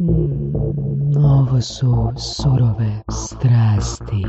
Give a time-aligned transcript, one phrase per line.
[0.00, 4.24] Mm, ovo su surove strasti.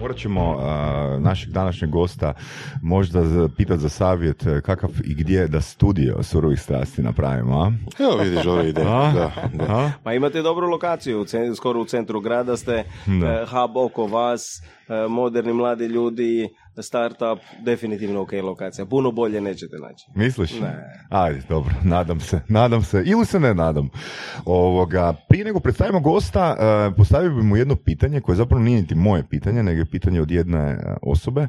[0.00, 0.62] Morat ćemo uh,
[1.22, 2.34] našeg današnjeg gosta
[2.82, 7.72] možda pitati za savjet uh, kakav i gdje da studio surovih strasti napravimo, a?
[7.98, 8.88] Evo vidiš ova ideja.
[9.02, 9.12] A?
[9.12, 9.74] Da, da.
[9.74, 9.90] A?
[10.02, 11.24] Pa imate dobru lokaciju,
[11.56, 12.84] skoro u centru grada ste,
[13.20, 13.26] Da.
[13.26, 14.77] e, hub oko vas, e,
[15.08, 16.48] moderni mladi ljudi,
[16.82, 18.86] startup, definitivno ok lokacija.
[18.86, 20.04] Puno bolje nećete naći.
[20.14, 20.60] Misliš?
[20.60, 21.04] Ne.
[21.10, 23.90] Ajde, dobro, nadam se, nadam se, ili se ne nadam.
[24.44, 28.94] Ovoga, prije nego predstavimo gosta, uh, postavio bi mu jedno pitanje, koje zapravo nije niti
[28.94, 31.48] moje pitanje, nego je pitanje od jedne uh, osobe,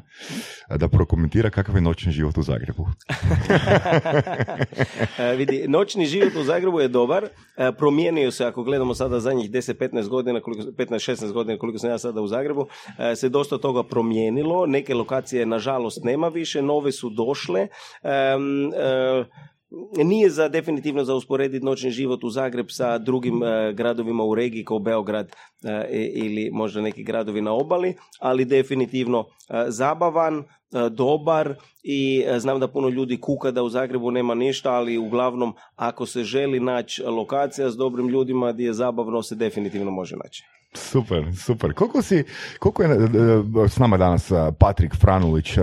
[0.76, 2.86] da prokomentira kakav je noćni život u Zagrebu.
[5.18, 9.50] E, vidi, noćni život u Zagrebu je dobar, e, promijenio se, ako gledamo sada zadnjih
[9.50, 12.66] 10-15 godina, koliko, 15-16 godina koliko sam ja sada u Zagrebu,
[12.98, 17.68] e, se dosta toga promijenilo, neke lokacije nažalost nema više, nove su došle,
[18.02, 19.24] Em, e,
[20.04, 24.64] nije za definitivno za usporediti noćni život u Zagreb sa drugim e, gradovima u regiji
[24.64, 25.32] kao Beograd
[25.64, 30.44] e, ili možda neki gradovi na obali, ali definitivno e, zabavan, e,
[30.90, 35.54] dobar i e, znam da puno ljudi kuka da u Zagrebu nema ništa, ali uglavnom
[35.76, 40.59] ako se želi naći lokacija s dobrim ljudima gdje je zabavno se definitivno može naći.
[40.74, 41.72] Super, super.
[41.72, 42.24] Koliko si,
[42.58, 45.60] koliko je e, s nama danas e, Patrik Franulić, e,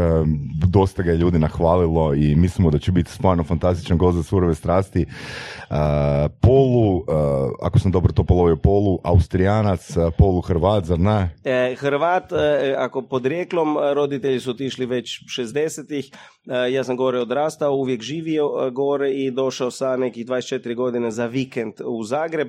[0.68, 4.56] dosta ga je ljudi nahvalilo i mislimo da će biti stvarno fantastičan gost za surove
[4.56, 5.06] strasti.
[6.42, 7.04] Polu,
[7.62, 11.30] ako sam dobro to polovio, Polu, Austrijanac, Polu Hrvat, zar ne?
[11.78, 12.32] Hrvat,
[12.78, 16.12] ako podrijeklom, e, roditelji su otišli već 60-ih,
[16.50, 21.26] e, ja sam gore odrastao, uvijek živio gore i došao sa nekih 24 godine za
[21.26, 22.48] vikend u Zagreb,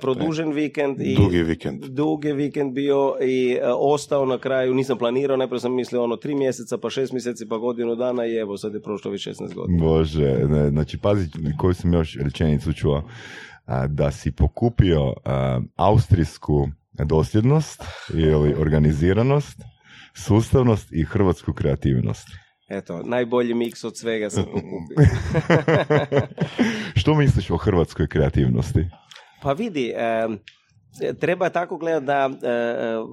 [0.00, 1.84] produžen vikend i Dugi vikend.
[1.84, 6.34] dugi vikend bio i e, ostao na kraju, nisam planirao, najprije sam mislio ono tri
[6.34, 9.84] mjeseca, pa šest mjeseci, pa godinu dana i evo sad je prošlo već 16 godina.
[9.84, 13.02] Bože, ne, znači pazi koju sam još rečenicu čuo.
[13.88, 17.82] Da si pokupio a, austrijsku dosljednost
[18.14, 19.62] ili organiziranost,
[20.14, 22.28] sustavnost i hrvatsku kreativnost.
[22.68, 24.96] Eto, najbolji miks od svega sam pokupio.
[27.00, 28.86] Što misliš o hrvatskoj kreativnosti?
[29.44, 29.92] Pa vidi,
[31.20, 33.04] treba tako gledati da e, e,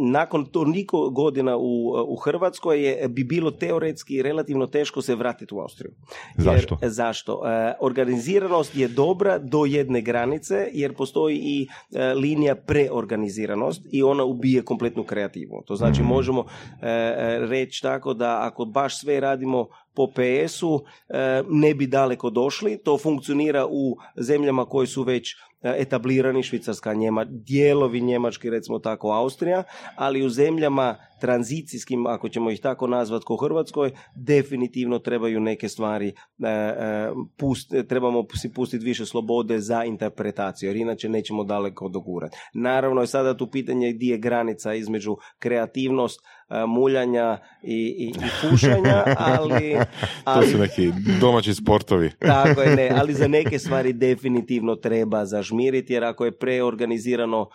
[0.00, 5.58] nakon toliko godina u, u Hrvatskoj je, bi bilo teoretski relativno teško se vratiti u
[5.60, 5.92] Austriju.
[6.38, 6.78] Jer- Zašto?
[6.82, 7.42] zašto?
[7.46, 14.24] E, organiziranost je dobra do jedne granice jer postoji i e, linija preorganiziranost i ona
[14.24, 15.62] ubije kompletnu kreativu.
[15.66, 16.44] To znači možemo
[16.82, 22.30] e, e, reći tako da ako baš sve radimo po PS-u e, ne bi daleko
[22.30, 22.78] došli.
[22.84, 25.36] To funkcionira u zemljama koje su već e,
[25.78, 29.62] etablirani, Švicarska, Njema, dijelovi Njemački, recimo tako Austrija,
[29.96, 36.08] ali u zemljama tranzicijskim, ako ćemo ih tako nazvati ko Hrvatskoj, definitivno trebaju neke stvari,
[36.08, 36.12] e,
[36.48, 42.36] e, pust- trebamo si pustiti više slobode za interpretaciju, jer inače nećemo daleko dogurati.
[42.54, 48.50] Naravno je sada tu pitanje gdje je granica između kreativnost, e, muljanja i, i, i
[48.50, 49.04] pušanja,
[49.34, 49.84] ali, To
[50.24, 52.10] ali su neki domaći sportovi.
[52.18, 57.48] tako je, ne, ali za neke stvari definitivno treba zažmiriti, jer ako je preorganizirano,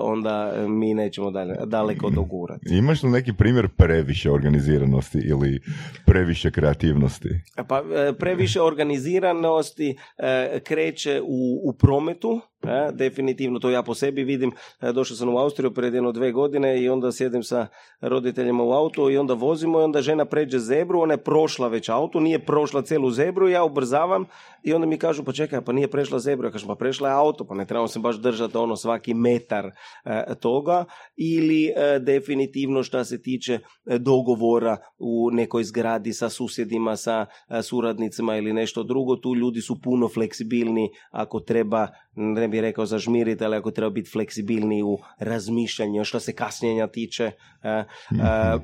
[0.00, 2.76] onda mi nećemo dalje, daleko dogurati.
[2.76, 5.60] Imaš li neki primjer previše organiziranosti ili
[6.06, 7.28] previše kreativnosti?
[7.68, 14.24] Pa e, previše organiziranosti e, kreće u, u prometu, e, definitivno to ja po sebi
[14.24, 14.52] vidim.
[14.80, 17.66] E, Došao sam u Austriju pred jedno dve godine i onda sjedim sa
[18.00, 21.88] roditeljima u auto i onda vozimo i onda žena pređe zebru, ona je prošla već
[21.88, 24.24] auto, nije prošla celu zebru, ja ubrzavam
[24.62, 27.14] i onda mi kažu pa čekaj, pa nije prešla zebru, ja kažem pa prešla je
[27.14, 29.66] auto, pa ne trebamo se baš držati ono svaki metar
[30.04, 30.84] e, toga
[31.16, 37.62] ili e, definitivno što se tiče e, dogovora u nekoj zgradi sa susjedima, sa e,
[37.62, 43.44] suradnicima ili nešto drugo, tu ljudi su puno fleksibilni ako treba, ne bih rekao zažmiriti,
[43.44, 47.30] ali ako treba biti fleksibilni u razmišljanju, što se kasnjenja tiče.
[47.62, 47.84] e, e,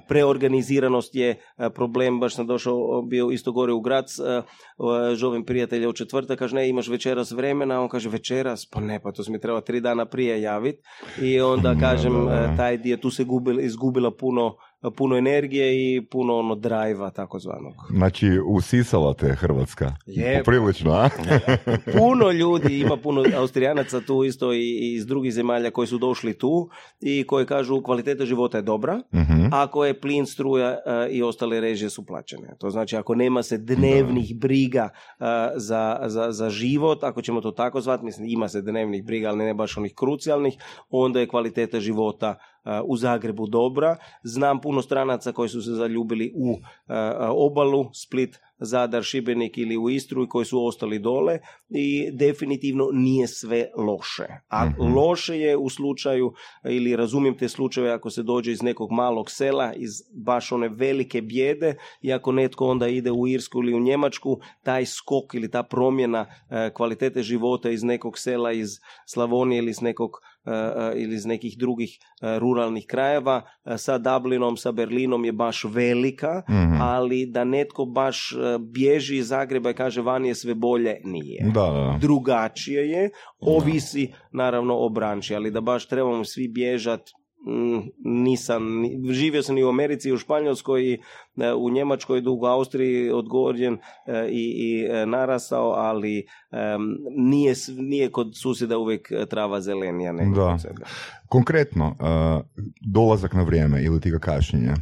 [0.08, 4.04] preorganiziranost je e, problem, baš sam došao, bio isto gore u grad,
[5.16, 9.12] zovem prijatelja u četvrtak, kaže ne, imaš večeras vremena, on kaže večeras, pa ne, pa
[9.12, 10.82] to se mi treba tri dana prije javiti
[11.22, 12.12] i onda kažem,
[12.56, 14.56] taj dio, tu se gubil, izgubila puno
[14.96, 17.74] puno energije i puno ono drajva takozvanog.
[17.90, 19.94] Znači, usisala te Hrvatska.
[20.06, 20.38] Je.
[20.38, 21.08] Poprilično, a?
[21.98, 26.68] Puno ljudi, ima puno Austrijanaca tu isto i iz drugih zemalja koji su došli tu
[27.00, 29.46] i koji kažu kvaliteta života je dobra, Mhm.
[29.52, 32.54] ako je plin, struja e, i ostale režije su plaćene.
[32.58, 34.88] To znači ako nema se dnevnih briga
[35.20, 35.24] e,
[35.56, 39.44] za, za, za život, ako ćemo to tako zvati, mislim ima se dnevnih briga, ali
[39.44, 40.54] ne baš onih krucijalnih,
[40.90, 42.36] onda je kvaliteta života
[42.84, 43.96] u Zagrebu dobra.
[44.22, 46.56] Znam puno stranaca koji su se zaljubili u
[47.30, 51.38] obalu, Split, Zadar, Šibenik ili u Istru i koji su ostali dole
[51.68, 54.26] i definitivno nije sve loše.
[54.48, 54.94] A Mhm.
[54.96, 56.32] loše je u slučaju
[56.64, 59.90] ili razumijem te slučajeve ako se dođe iz nekog malog sela, iz
[60.24, 64.86] baš one velike bijede i ako netko onda ide u Irsku ili u Njemačku, taj
[64.86, 68.68] skok ili ta promjena e, kvalitete života iz nekog sela iz
[69.06, 70.10] Slavonije ili iz nekog
[70.96, 71.90] ili iz nekih drugih
[72.22, 76.80] e, ruralnih krajeva e, sa Dublinom, sa Berlinom je baš velika, Mhm.
[76.80, 81.44] ali da netko baš e, bježi iz Zagreba i kaže vani je sve bolje, nije.
[81.54, 83.10] Da, da, drugačije je,
[83.40, 87.27] ovisi naravno o branši, ali da baš trebamo svi bježat, mm,
[88.04, 90.98] nisam, ni- živio sam i u Americi, i u Španjolskoj, i
[91.36, 96.26] e, u Njemačkoj, dugo u Austriji odgovorjen e, i, i e, narasao, ali
[97.16, 100.58] nije, nije kod susjeda uvijek trava zelenija Da.
[101.28, 101.96] Konkretno,
[102.92, 104.72] dolazak na vrijeme ili ti ga kašnjenje.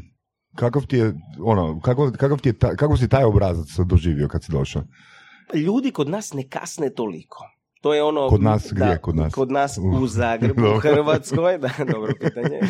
[0.54, 1.14] Kakav ti je,
[1.44, 4.82] ono, kakav, kakav ti je kako si taj obrazac doživio kad si došao?
[5.54, 7.55] Ljudi kod nas ne kasne toliko.
[7.86, 8.28] To je ono...
[8.28, 8.86] Kod nas gdje?
[8.86, 9.34] Da, Kod nas?
[9.34, 10.78] Kod nas u Zagrebu, u.
[10.78, 12.60] Hrvatskoj, da, dobro pitanje.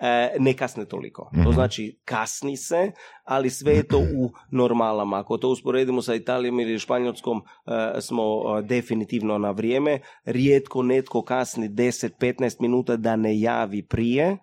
[0.00, 1.30] E, ne kasne toliko.
[1.34, 1.50] To Mhm.
[1.50, 2.92] znači kasni se,
[3.24, 5.20] ali sve je to u normalama.
[5.20, 8.22] Ako to usporedimo sa Italijom ili Španjolskom, e, smo
[8.58, 9.98] e, definitivno na vrijeme.
[10.24, 14.36] Rijetko netko kasni 10-15 minuta da ne javi prije.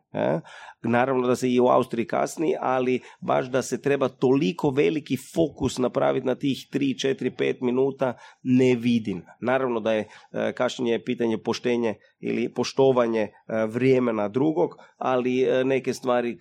[0.83, 5.77] Naravno da se i u Austriji kasni, ali baš da se treba toliko veliki fokus
[5.77, 8.13] napraviti na tih 3, 4, 5 minuta
[8.43, 9.21] ne vidim.
[9.41, 13.31] Naravno da je e, kašnjenje pitanje poštenje ili poštovanje e,
[13.65, 16.37] vremena drugog, ali e, neke stvari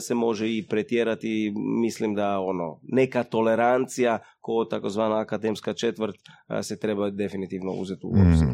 [0.00, 1.52] se može i pretjerati
[1.82, 6.14] mislim da ono neka tolerancija ko takozvana akademska četvrt
[6.62, 8.48] se treba definitivno uzeti u obzir.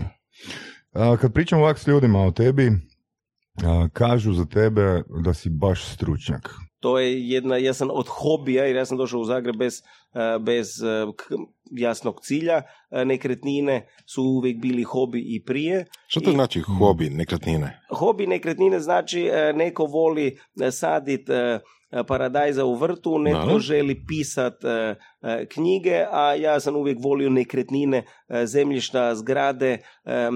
[0.93, 2.70] A, kad pričam ovak s ljudima o tebi,
[3.93, 6.55] kažu za tebe da si baš stručnjak.
[6.81, 9.75] To je jedna, ja sam od hobija, jer ja sam došao u Zagreb bez,
[10.14, 11.06] e, bez e,
[11.70, 12.62] jasnog cilja.
[12.91, 15.85] E, Nekretnine su uvijek bili hobi i prije.
[16.06, 17.81] Što to I- znači hobi, nekretnine?
[17.99, 20.38] Hobi nekretnine znači neko voli
[20.73, 21.29] sadit
[22.06, 28.04] paradajza u vrtu, netko želi pisat e, e, knjige, a ja sam uvijek volio nekretnine,
[28.28, 30.28] e, zemljišta, zgrade, e,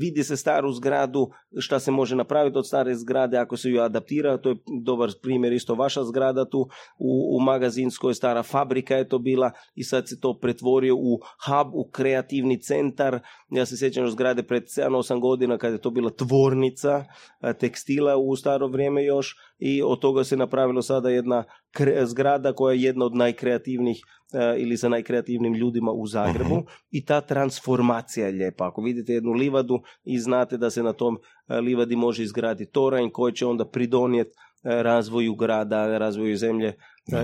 [0.00, 4.38] vidi se staru zgradu, šta se može napraviti od stare zgrade ako se ju adaptira,
[4.38, 9.18] to je dobar primjer isto vaša zgrada tu u, u magazinskoj, stara fabrika je to
[9.18, 13.20] bila i sad se to pretvorio u hub, u kreativni centar,
[13.50, 17.04] ja se sjećam zgrade pred 7-8 godina kada je to bila tvornica
[17.40, 21.44] e, tekstila u staro vrijeme još i od toga se napravilo sada jedna
[21.74, 24.02] kre- zgrada koja je jedna od najkreativnijih
[24.32, 26.64] e, ili sa najkreativnim ljudima u Zagrebu Mhm.
[26.90, 28.68] i ta transformacija je lijepa.
[28.68, 31.18] Ako vidite jednu livadu i znate da se na tom
[31.48, 34.30] e, livadi može izgraditi toranj koji će onda pridonijeti
[34.62, 36.74] razvoju grada, razvoju zemlje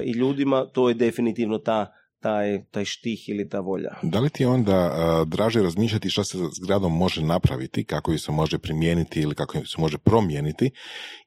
[0.05, 3.91] i ljudima, to je definitivno ta, taj, taj štih ili ta volja.
[4.03, 8.33] Da li ti onda a, draže razmišljati šta se zgradom može napraviti, kako ju se
[8.33, 10.71] može primijeniti ili kako se može promijeniti,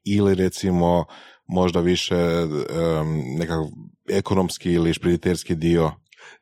[0.03, 1.05] ili recimo
[1.47, 3.65] možda više em, nekakav
[4.09, 5.91] ekonomski ili špediterski dio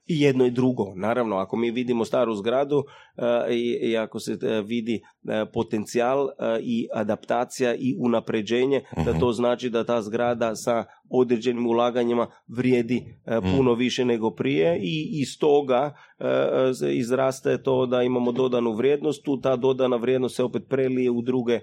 [0.07, 0.93] I jedno i drugo.
[0.95, 2.83] Naravno, ako mi vidimo staru zgradu
[3.17, 4.95] e, i, i ako se e, vidi
[5.27, 6.29] e, potencijal
[6.61, 9.19] i adaptacija i unapređenje, da Mhm.
[9.19, 15.19] to znači da ta zgrada sa određenim ulaganjima vrijedi e, puno više nego prije i
[15.21, 15.93] iz toga
[16.93, 21.59] izraste to da imamo dodanu vrijednost, tu ta dodana vrijednost se opet prelije u druge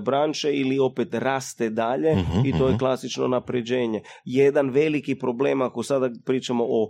[0.00, 2.78] branše ili opet raste dalje Mhm, i to je mhm.
[2.78, 4.02] klasično napređenje.
[4.24, 6.88] Jedan veliki problem ako sada pričamo o,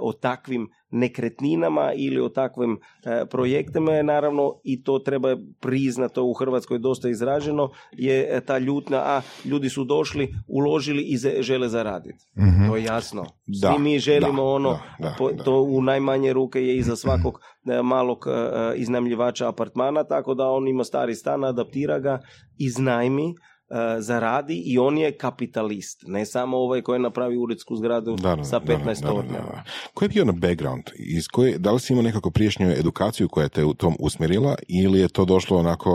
[0.00, 2.72] o takvim nekretninama ili o takvim
[3.04, 5.28] e, projektima je naravno i to treba
[5.60, 11.02] priznati, to u Hrvatskoj dosta izraženo, je e, ta ljutnja, a ljudi su došli, uložili
[11.02, 12.24] i ze- žele zaraditi.
[12.38, 12.68] Mhm.
[12.68, 13.24] To je jasno.
[13.46, 15.44] Da, Svi mi želimo da, ono, da, da, po- da.
[15.44, 18.30] to u najmanje ruke je iza svakog e, malog e,
[18.76, 22.18] iznajmljivača apartmana, tako da on ima stari stan, adaptira ga,
[22.58, 23.51] iznajmi, e,
[23.98, 28.58] zaradi i on je kapitalist, ne samo ovaj koji napravi uredsku zgradu Da, da, sa
[28.58, 29.44] da, da, 15 da, da, stolpnjeva.
[29.44, 29.62] da.
[29.94, 30.82] Koji je bio na background?
[30.98, 35.00] Iz koje, da li si imao nekako priješnju edukaciju koja te u tom usmjerila ili
[35.00, 35.90] je to došlo onako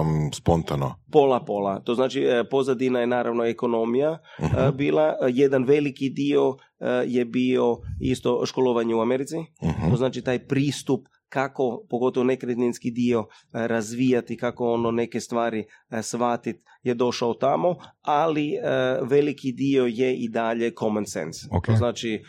[0.00, 0.94] um, spontano?
[1.12, 1.80] Pola pola.
[1.80, 5.02] To znači e, pozadina je naravno ekonomija e, bila.
[5.22, 9.36] E, Jedan veliki dio e, je bio isto školovanje u Americi.
[9.64, 9.90] Mhm.
[9.90, 16.02] To znači taj pristup kako, pogotovo nekretninski dio, e, razvijati, kako ono neke stvari e,
[16.02, 18.60] shvatiti, je došao tamo, ali e,
[19.02, 21.48] veliki dio je i dalje common sense.
[21.50, 21.66] Ok.
[21.66, 22.22] To znači,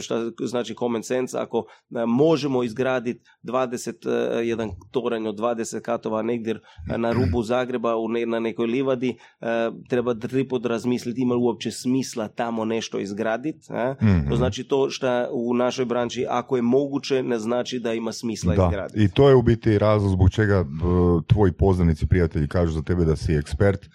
[0.00, 1.64] šta znači common sense, ako
[2.06, 6.60] možemo izgraditi 21 toranj od 20 katova negdje
[6.96, 9.16] na rubu Zagreba u ne, na nekoj livadi,
[9.88, 13.72] treba tri put razmisliti ima li uopće smisla tamo nešto izgraditi.
[13.72, 13.94] e?
[14.02, 14.28] Mhm.
[14.28, 18.31] To znači to što u našoj branči ako je moguće ne znači da ima smisla
[18.44, 19.04] Da, izgraditi.
[19.04, 20.64] i to je u biti razlog zbog čega e,
[21.26, 23.88] tvoji poznanici, prijatelji kažu za tebe da si ekspert.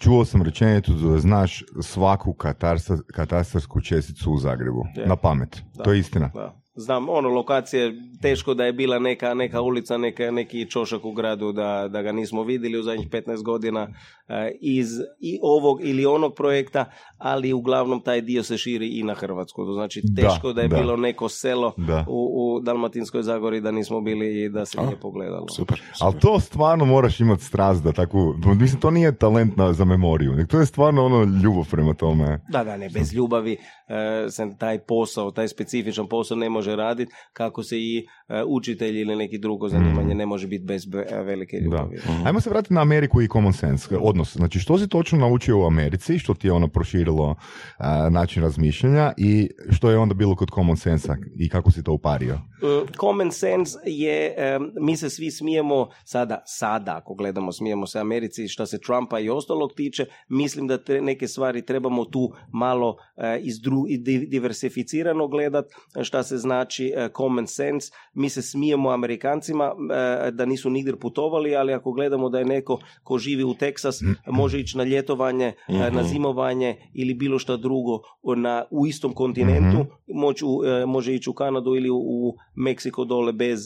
[0.00, 4.84] Čuo sam rečenicu da znaš svaku katarsa- katastarsku česticu u Zagrebu.
[4.96, 5.06] Je.
[5.06, 5.62] Na pamet.
[5.74, 5.82] Da.
[5.84, 6.30] To je istina.
[6.34, 6.63] Da.
[6.76, 11.52] Znam, ono, lokacije, teško da je bila neka, neka ulica, neka, neki čošak u gradu
[11.52, 13.88] da, da ga nismo vidjeli u zadnjih 15 godina
[14.28, 14.88] e, iz
[15.20, 16.84] i ovog ili onog projekta,
[17.18, 19.64] ali uglavnom taj dio se širi i na Hrvatsku.
[19.64, 20.76] To znači Da, teško da, je da.
[20.76, 22.04] bilo neko selo Da.
[22.08, 25.46] u, u Dalmatinskoj Zagori da nismo bili i da se A, nije pogledalo.
[25.48, 25.80] Super.
[26.00, 26.22] Ali super.
[26.22, 30.60] to stvarno moraš imati strast da takvu, mislim to nije talent na, za memoriju, to
[30.60, 32.40] je stvarno ono ljubav prema tome.
[32.48, 33.56] Da, da, ne, bez ljubavi
[34.30, 39.16] se taj posao, taj specifičan posao ne može raditi, kako se i e, učitelj ili
[39.16, 41.64] neki drugo zanimanje ne može biti bez be- e, velike Da.
[41.64, 41.98] ljubavi.
[42.24, 44.36] Ajmo se vratiti na Ameriku i common sense, odnos.
[44.36, 47.34] Znači, što si točno naučio u Americi, što ti je ono proširilo
[48.10, 52.34] način razmišljanja i što je onda bilo kod common sense i kako si to upario?
[52.34, 54.34] Mm, Common sense je,
[54.80, 59.28] mi se svi smijemo sada, sada ako gledamo, smijemo se Americi što se Trumpa i
[59.30, 63.82] ostalog tiče, mislim da te neke stvari trebamo tu malo e, izdru,
[64.28, 65.64] diversificirano gledat
[66.02, 67.92] šta se znači e, common sense.
[68.14, 72.78] Mi se smijemo Amerikancima e, da nisu nigdje putovali, ali ako gledamo da je neko
[73.02, 78.00] ko živi u Teksas može ići na ljetovanje, e, na zimovanje ili bilo šta drugo
[78.36, 83.58] na, u istom kontinentu, moći e, može ići u Kanadu ili u, Meksiko dole bez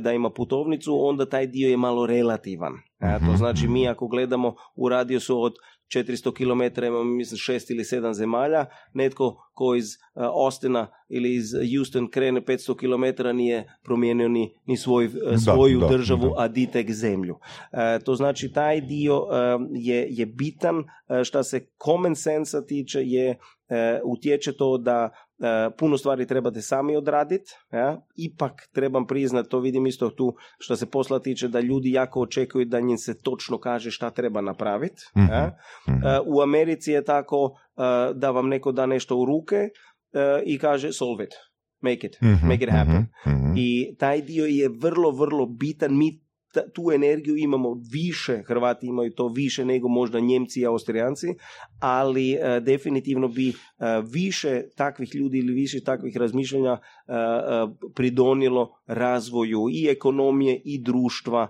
[0.00, 2.72] da ima putovnicu, onda taj dio je malo relativan.
[3.00, 5.54] To znači mi ako gledamo u radijusu od
[5.92, 11.52] 400 km imamo mislim šest ili sedam zemalja, netko ko iz e, Austina ili iz
[11.76, 16.34] Houston krene 500 km nije promijenio ni, ni svoj, e, svoju da, državu, da.
[16.42, 17.38] a di tek zemlju.
[17.72, 23.00] E, to znači taj dio e, je, je bitan, e, šta se common sense tiče
[23.02, 25.10] je e, utječe to da
[25.78, 28.00] puno stvari trebate sami odraditi, ja?
[28.16, 32.64] ipak trebam priznat, to vidim isto tu što se posla tiče, da ljudi jako očekuju
[32.64, 35.02] da njim se točno kaže šta treba napraviti.
[35.14, 35.58] ja?
[35.88, 36.06] Mhm.
[36.06, 37.82] E, u Americi je tako e,
[38.14, 39.68] da vam neko da nešto u ruke e,
[40.44, 41.30] i kaže solve it,
[41.80, 43.06] make it, Mhm, make it happen.
[43.26, 43.52] mhm, mhm.
[43.56, 45.96] I taj dio je vrlo, vrlo bitan.
[45.98, 46.21] Mi
[46.74, 51.26] tu energiju imamo više, Hrvati imaju to više nego možda Njemci i Austrijanci,
[51.80, 53.54] ali e, definitivno bi e,
[54.12, 56.78] više takvih ljudi ili više takvih razmišljanja e,
[57.94, 61.48] pridonilo razvoju i ekonomije i društva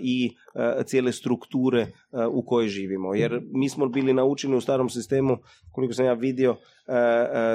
[0.00, 0.36] i
[0.84, 1.86] cijele strukture
[2.30, 3.14] u kojoj živimo.
[3.14, 5.36] Jer mi smo bili naučeni u starom sistemu,
[5.72, 6.56] koliko sam ja vidio,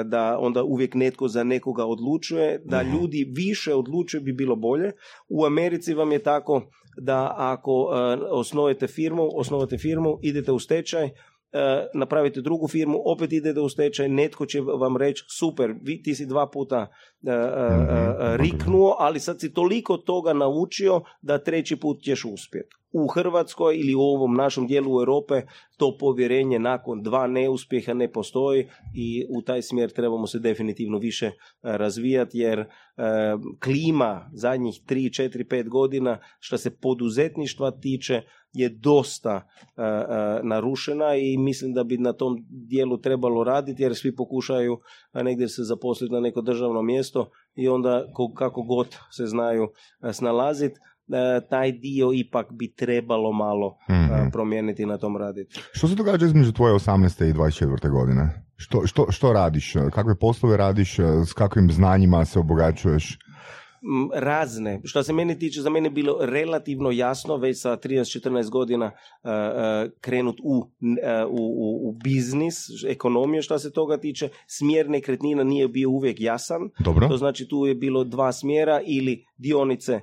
[0.04, 4.92] da onda uvijek netko za nekoga odlučuje, da ljudi više odlučuju bi bilo bolje.
[5.28, 6.62] U Americi vam je tako
[6.96, 11.12] da ako e, osnujete firmu, osnovate firmu, idete u stečaj, e,
[11.94, 16.26] napravite drugu firmu, opet idete u stečaj, netko će vam reći super, vi, ti si
[16.26, 16.86] dva puta
[17.26, 22.83] e, e, e, riknuo, ali sad si toliko toga naučio da treći put ćeš uspjeti.
[22.96, 25.42] U Hrvatskoj ili u ovom našem dijelu Europe
[25.76, 31.26] to povjerenje nakon dva neuspjeha ne postoji i u taj smjer trebamo se definitivno više
[31.26, 31.32] e,
[31.62, 32.66] razvijati jer e,
[33.64, 38.22] klima zadnjih 3, 4, 5 godina što se poduzetništva tiče
[38.52, 39.80] je dosta e,
[40.42, 44.78] narušena i mislim da bi na tom dijelu trebalo raditi jer svi pokušaju
[45.14, 49.68] negdje se zaposliti na neko državno mjesto i onda ko- kako god se znaju
[50.12, 50.80] snalaziti
[51.50, 54.30] taj dio ipak bi trebalo malo e, Mhm.
[54.32, 55.60] promijeniti na tom raditi.
[55.72, 57.30] Što se događa između tvoje 18.
[57.30, 57.90] i 24.
[57.90, 58.44] godine?
[58.56, 59.74] Što, što, što radiš?
[59.92, 60.96] Kakve poslove radiš?
[61.26, 63.18] S kakvim znanjima se obogaćuješ?
[64.14, 64.80] Razne.
[64.84, 68.90] Što se mene tiče, za mene je bilo relativno jasno već sa 13-14 godina uh,
[69.30, 70.66] uh, krenut u, uh,
[71.30, 72.54] u, u, biznis,
[72.88, 74.28] ekonomije što se toga tiče.
[74.46, 76.60] Smjer nekretnina nije bio uvijek jasan.
[76.78, 77.08] Dobro?
[77.08, 80.00] To znači tu je bilo dva smjera ili dionice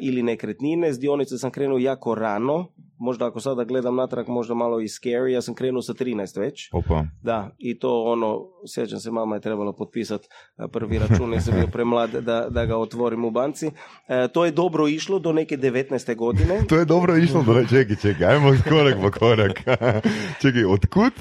[0.00, 0.92] ili nekretnine.
[0.92, 2.66] S dionice sam krenuo jako rano.
[3.00, 5.26] Možda ako sada gledam natrag možda malo i scary.
[5.26, 6.68] Ja sam krenuo sa 13 već.
[6.72, 7.04] Opa.
[7.22, 8.40] Da, i to ono,
[8.74, 10.28] sjećam se, mama je trebala potpisati
[10.72, 13.70] prvi račun jer sam bio premlad da, da ga otvorim u banci.
[14.08, 16.16] E, to je dobro išlo do neke 19.
[16.16, 16.60] godine.
[16.68, 17.64] To je dobro išlo, do...
[17.64, 19.60] čekaj, čekaj, ajmo korak po korak.
[20.42, 21.12] čekaj, otkud?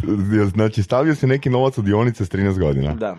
[0.53, 2.93] Znači, stavio si neki novac u dionice s 13 godina.
[2.93, 3.17] Da.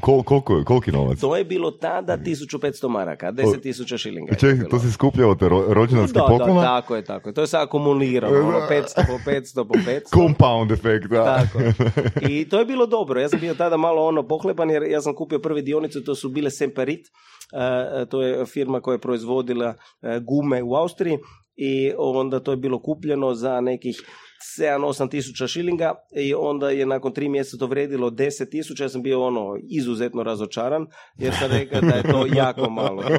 [0.00, 1.20] Kol- koliko, koliki novac?
[1.20, 4.34] To je bilo tada 1500 maraka, 10.000 šilinga.
[4.34, 6.26] Čekaj, to si skupljao te ro- rođendanske da,
[6.62, 7.34] tako je, tako je.
[7.34, 10.00] To je sad akumulirano, ono, 500 po 500 po 500.
[10.14, 11.24] Compound efekt, da.
[11.24, 11.58] Tako.
[12.30, 13.20] I to je bilo dobro.
[13.20, 16.28] Ja sam bio tada malo ono pohlepan jer ja sam kupio prve dionice, to su
[16.28, 17.06] bile Semperit.
[17.52, 21.18] E, to je firma koja je proizvodila e, gume u Austriji
[21.56, 23.96] i onda to je bilo kupljeno za nekih
[24.58, 29.02] 7-8 tisuća šilinga i onda je nakon tri mjeseca to vredilo 10 tisuća, ja sam
[29.02, 30.86] bio ono izuzetno razočaran
[31.18, 33.02] jer sam rekao da je to jako malo.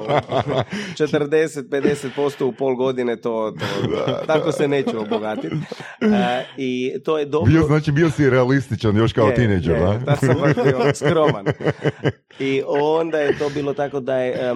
[0.98, 5.56] To, 40-50% u pol godine to, to tako se neću obogatiti.
[6.02, 7.52] E, I to je dobro.
[7.52, 9.98] Bio, znači bio si realističan još kao tineđer, da?
[10.06, 11.46] Da sam baš bio skroman.
[12.40, 14.54] I onda je to bilo tako da je e,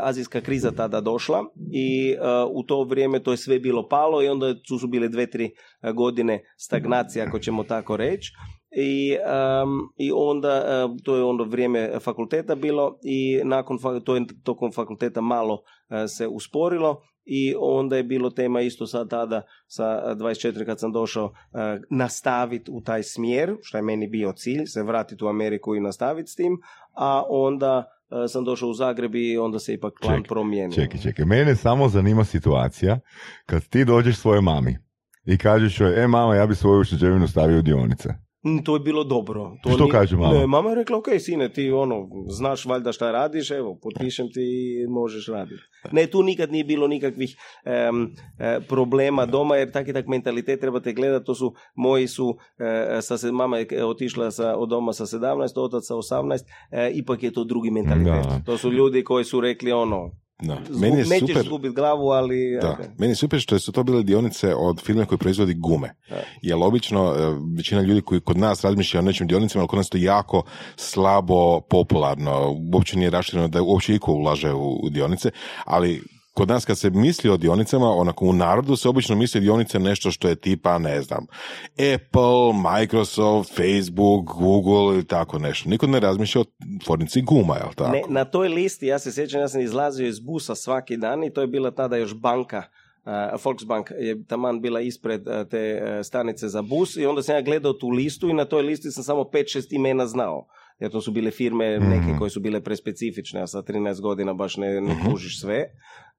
[0.00, 2.16] azijska kriza tada došla i e,
[2.50, 5.44] u to vrijeme to je sve bilo palo i onda su, su bile dve, tri
[5.82, 8.32] e, godine stagnacije, ako ćemo tako reći.
[8.70, 14.24] I, em, I onda, e, to je ono vrijeme fakulteta bilo i nakon, to je
[14.42, 20.14] tokom fakulteta malo e, se usporilo i onda je bilo tema isto sad tada sa
[20.14, 24.82] 24 kad sam došao e, nastaviti u taj smjer, što je meni bio cilj, se
[24.82, 26.58] vratiti u Ameriku i nastaviti s tim,
[26.96, 27.84] a onda
[28.28, 30.74] sam došao u Zagreb i onda se ipak plan promijenio.
[30.74, 33.00] Čekaj, čekaj, mene samo zanima situacija
[33.46, 34.89] kad ti dođeš svojoj mami
[35.30, 38.08] i kažeš joj, e mama, ja bi svoju ušteđevinu stavio u dionice.
[38.46, 39.52] Mm, To je bilo dobro.
[39.62, 40.38] To Što kaže mama?
[40.38, 44.40] Ne, mama je rekla, ok, sine, ti ono, znaš valjda šta radiš, evo, potpišem ti
[44.40, 45.62] i možeš raditi.
[45.92, 50.92] Ne, tu nikad nije bilo nikakvih e, problema doma, jer tak i tak mentalitet trebate
[50.92, 55.06] gledati, to su, moji su, e, sa se, mama je otišla sa, od doma sa
[55.06, 56.38] 17, otac sa 18,
[56.70, 58.24] e, ipak je to drugi mentalitet.
[58.24, 58.40] Da.
[58.46, 60.10] To su ljudi koji su rekli ono,
[60.42, 60.58] Da.
[60.66, 62.58] zgub, Meni je nećeš super, zgubiti glavu, ali...
[62.62, 62.90] Da, ajde.
[62.98, 65.94] meni je super što su to bile dionice od firme koji proizvodi gume.
[66.08, 66.22] Da.
[66.42, 67.16] Jer obično e,
[67.56, 70.42] većina ljudi koji kod nas razmišlja o nečim dionicama, ali kod nas to jako
[70.76, 72.56] slabo popularno.
[72.74, 75.30] Uopće nije rašireno da uopće iko ulaže u, u dionice,
[75.64, 76.02] ali
[76.32, 80.10] kod nas kad se misli o dionicama, onako u narodu se obično misli dionice nešto
[80.10, 81.26] što je tipa, ne znam,
[81.72, 85.68] Apple, Microsoft, Facebook, Google ili tako nešto.
[85.68, 86.44] Niko ne razmišlja o
[86.84, 87.92] tvornici guma, jel tako?
[87.92, 91.32] Ne, na toj listi, ja se sjećam, ja sam izlazio iz busa svaki dan i
[91.32, 92.62] to je bila tada još banka,
[93.04, 97.34] uh, Volksbank je taman bila ispred uh, te uh, stanice za bus i onda sam
[97.34, 100.46] ja gledao tu listu i na toj listi sam samo 5-6 imena znao.
[100.78, 104.56] Jer to su bile firme neke koje su bile prespecifične, a sa 13 godina baš
[104.56, 105.64] ne, ne kužiš sve.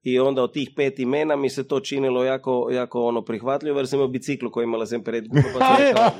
[0.02, 3.88] I onda od tih pet imena mi se to činilo jako, jako ono prihvatljivo, jer
[3.88, 6.10] sam imao biciklu koja je imala sem pred gume, pa sam rekao,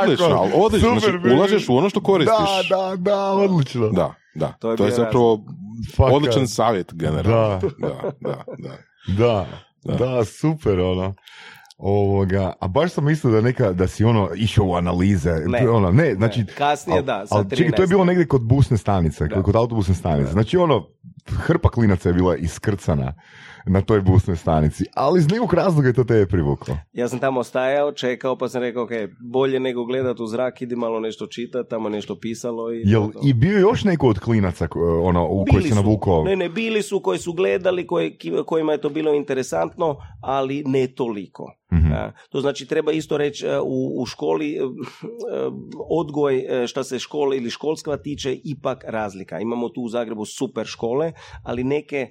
[0.00, 1.00] Odlično, ali odlično.
[1.00, 2.68] Super, Znači, ulažeš u ono što koristiš.
[2.70, 3.88] Da, da, da, odlično.
[3.88, 4.46] Da, da.
[4.46, 5.40] To To je je, bio zapravo
[5.96, 6.14] Fakat.
[6.14, 7.60] odličan savjet generalno.
[7.78, 7.88] Da.
[7.88, 8.76] da, da, da.
[9.18, 9.46] Da,
[9.84, 9.94] Da.
[9.96, 11.14] da, super, ono.
[11.84, 15.68] Ovoga, a baš sam mislio da neka, da si ono išao u analize, Ne.
[15.68, 17.88] ono, ne, znači, Ne, kasnije al- da, sa al čekaj, to je 13.
[17.88, 19.42] bilo negdje kod busne stanice, Da.
[19.42, 20.86] kod autobusne stanice, znači ono,
[21.28, 23.14] hrpa klinaca je bila iskrcana
[23.66, 26.76] na toj busnoj stanici, ali iz nekog razloga je to tebe privuklo.
[26.92, 30.76] Ja sam tamo stajao, čekao, pa sam rekao, ok, bolje nego gledat u zrak, idi
[30.76, 32.72] malo nešto čitati, tamo je nešto pisalo.
[32.72, 33.20] I, Jel to.
[33.24, 34.68] i bio je još neko od klinaca
[35.02, 36.24] ono, u koji se navukao?
[36.24, 40.86] Ne, ne, bili su koji su gledali, koji, kojima je to bilo interesantno, ali ne
[40.86, 41.52] toliko.
[41.72, 44.64] A, to znači treba isto reći e, u, u školi e, e,
[45.90, 49.40] odgoj šta se škole ili školstva tiče ipak razlika.
[49.40, 52.10] Imamo tu u Zagrebu super škole, ali neke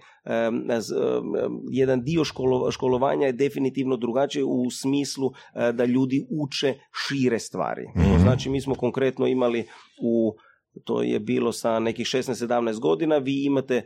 [1.72, 6.74] jedan dio školo- školovanja je definitivno drugačiji u smislu e, da ljudi uče
[7.08, 7.86] šire stvari.
[7.96, 9.68] To znači mi smo konkretno imali
[10.04, 10.36] u
[10.84, 13.84] to je bilo sa nekih 16-17 godina, vi imate e,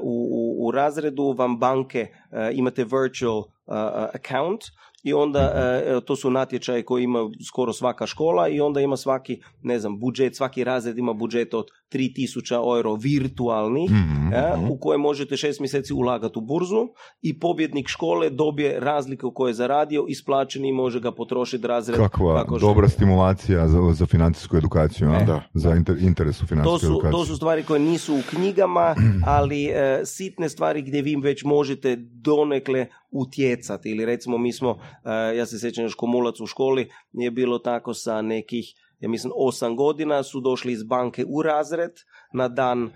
[0.00, 3.44] u, u, u razredu vam banke, e, imate virtual
[4.14, 4.60] account
[5.06, 9.40] i onda e, to su natječaje koje ima skoro svaka škola i onda ima svaki,
[9.62, 14.70] ne znam, budžet, svaki razred ima budžet od 3000 euro virtualnih Mhm, e, mhm.
[14.70, 16.88] u koje možete šest mjeseci ulagati u burzu
[17.22, 22.42] i pobjednik škole dobije razliku koju je zaradio, isplaćeni i može ga potrošiti razred Kakva
[22.42, 25.16] kako dobra stimulacija za, za financijsku edukaciju, a?
[25.16, 25.42] E, da.
[25.54, 27.12] za inter, interes u To financijskoj su, edukaciji.
[27.12, 28.94] to su stvari koje nisu u knjigama,
[29.36, 33.90] ali e, sitne stvari gdje vi već možete donekle utjecati.
[33.90, 34.78] Ili recimo mi smo,
[35.36, 39.76] ja se sjećam još komulac u školi, je bilo tako sa nekih ja mislim osam
[39.76, 41.90] godina su došli iz banke u razred,
[42.36, 42.90] na dan e,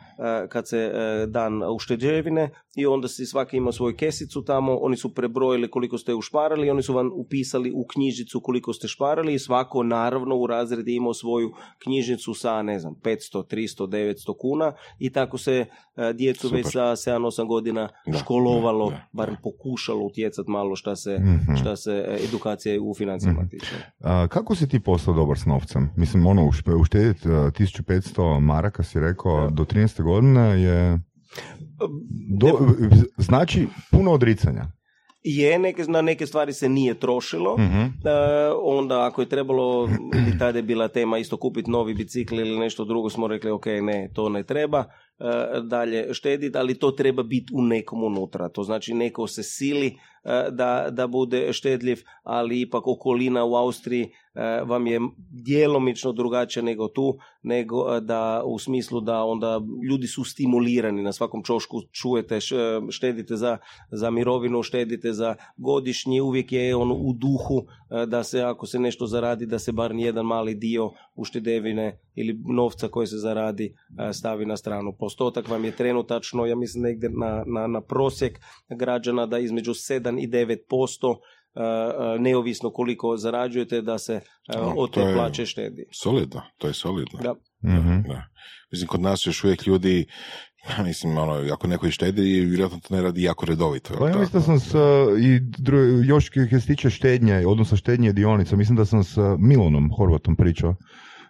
[0.48, 5.14] kad se e, dan ušteđevine i onda si svaki ima svoju kesicu tamo, oni su
[5.14, 9.82] prebrojili koliko ste ušparali oni su vam upisali u knjižicu koliko ste šparali i svako
[9.82, 15.38] naravno u razredi imao svoju knjižnicu sa ne znam 500, 300, 900 kuna i tako
[15.38, 16.56] se e, djecu Super.
[16.56, 21.54] već sa 7-8 godina Da, školovalo, da, da, barem pokušalo utjecat malo šta se, Mhm.
[21.56, 23.48] šta se edukacija u financijama Mhm.
[23.48, 23.74] tiče.
[24.00, 25.90] A, kako si ti postao dobar s novcem?
[25.96, 26.50] Mislim, ono,
[26.80, 29.48] uštediti uh, 1500 maraka, si rekao, Da.
[29.50, 30.02] do 13.
[30.02, 30.98] godine je...
[32.38, 32.58] Do,
[33.18, 34.66] znači, puno odricanja.
[35.22, 37.80] Je, neke, na neke stvari se nije trošilo, Mhm.
[37.80, 37.90] E,
[38.62, 42.84] onda ako je trebalo, ili tada je bila tema isto kupiti novi bicikl ili nešto
[42.84, 45.24] drugo, smo rekli ok, ne, to ne treba e,
[45.62, 48.48] dalje štediti, ali to treba biti u nekom unutra.
[48.48, 49.96] To znači neko se sili
[50.50, 56.88] da, da bude štedljiv, ali ipak okolina u Austriji e, vam je djelomično drugačija nego
[56.88, 62.36] tu, nego e, da u smislu da onda ljudi su stimulirani na svakom čošku čujete
[62.36, 62.40] e,
[62.90, 63.58] štedite za,
[63.90, 68.78] za mirovinu, štedite za godišnji, uvijek je on u duhu e, da se ako se
[68.78, 74.12] nešto zaradi da se bar jedan mali dio uštedevine ili novca koji se zaradi e,
[74.12, 74.92] stavi na stranu.
[74.98, 80.09] Postotak vam je trenutačno, ja mislim negdje na, na, na prosjek građana da između 7
[80.18, 81.18] i 9 posto
[81.54, 84.20] e, e, neovisno koliko zarađujete da se e,
[84.58, 85.84] od to te je- plaće štedi.
[85.92, 87.18] Solidno, to je solidno.
[87.22, 87.34] Da.
[87.64, 88.02] Mhm.
[88.02, 88.22] Da.
[88.72, 90.06] Mislim, kod nas još uvijek ljudi,
[90.70, 93.94] ja mislim, ono, ako neko i štedi, vjerojatno to ne radi jako redovito.
[93.98, 94.74] Pa ja mislim da sam s,
[95.18, 99.90] i dru- još kad se tiče štednje, odnosno štednje dionica, mislim da sam s Milonom
[99.96, 100.74] Horvatom pričao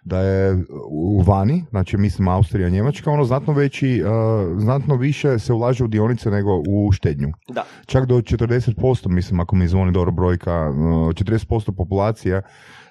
[0.03, 5.53] da je u vani, znači mislim Austrija, Njemačka, ono znatno veći, uh, znatno više se
[5.53, 7.31] ulaže u dionice nego u štednju.
[7.47, 7.63] Da.
[7.85, 12.41] Čak do 40%, mislim, ako mi zvoni dobro brojka, uh, 40% populacije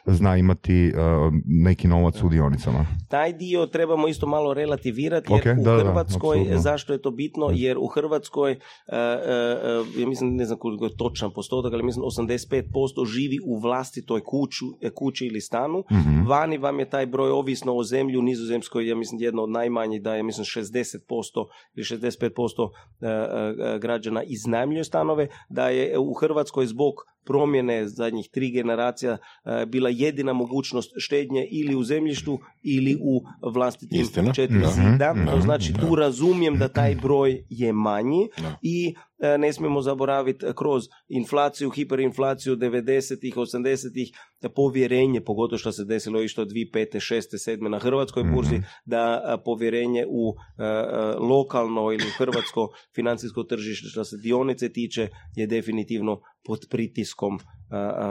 [0.07, 2.87] zna imati uh, neki novac u dionicama.
[3.09, 6.63] Taj dio trebamo isto malo relativirati jer Ok, u da, da, Hrvatskoj, apsolutno.
[6.63, 7.51] zašto je to bitno?
[7.53, 8.57] Jer u Hrvatskoj, e,
[8.93, 14.21] e, ja mislim, ne znam koliko je točan postotak, ali mislim 85% živi u vlastitoj
[14.21, 15.85] kuću, kući ili stanu.
[15.93, 16.27] Mhm.
[16.27, 20.03] Vani vam je taj broj ovisno o zemlji u Nizozemskoj, ja mislim jedno od najmanjih
[20.03, 26.67] da je mislim 60% ili 65% e, e, građana iznajmljuje stanove, da je u Hrvatskoj
[26.67, 33.23] zbog promjene zadnjih tri generacija e, bila jedina mogućnost štednje ili u zemljištu ili u
[33.43, 34.69] vlastitim Istina, četiri da.
[34.69, 35.15] zida.
[35.15, 38.29] Mhm, znači tu razumijem da taj broj je manji
[38.63, 38.95] i
[39.39, 44.11] ne smijemo zaboraviti kroz inflaciju, hiperinflaciju 90-ih, 80-ih,
[44.49, 46.87] povjerenje, pogotovo što se desilo išto 2005.
[46.95, 47.21] 6.
[47.51, 47.69] 7.
[47.69, 48.63] na hrvatskoj burzi, Mhm.
[48.85, 49.03] da
[49.45, 56.21] povjerenje u e, e, lokalno ili hrvatsko financijsko tržište što se dionice tiče je definitivno
[56.45, 57.39] pod pritiskom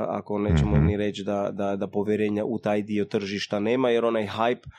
[0.07, 0.85] ako nećemo Mhm.
[0.85, 4.69] ni reći da, da, da povjerenja u taj dio tržišta nema jer onaj hype e,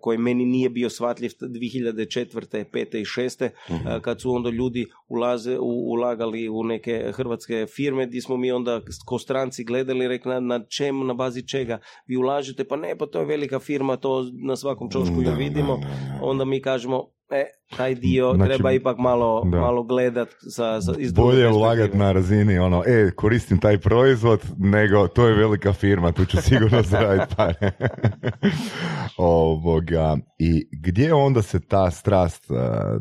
[0.00, 2.64] koji meni nije bio shvatljiv 2004.
[2.64, 3.00] 5.
[3.00, 3.50] i 6.
[3.70, 3.88] Mhm.
[3.88, 8.52] e, kad su onda ljudi ulaze, u, ulagali u neke hrvatske firme gdje smo mi
[8.52, 12.96] onda ko stranci gledali rekli na, na čemu, na bazi čega vi ulažete, pa ne,
[12.98, 16.26] pa to je velika firma, to na svakom čošku ju vidimo, da, da, da.
[16.26, 19.60] onda mi kažemo, e, taj dio Znači, treba ipak malo, da.
[19.60, 25.08] malo gledat sa, sa, iz Bolje ulagati na razini ono, e, koristim taj proizvod, nego
[25.08, 27.70] to je velika firma, tu ću sigurno zaraditi pare.
[29.16, 30.16] Ovoga.
[30.38, 32.54] I gdje onda se ta strast, eh,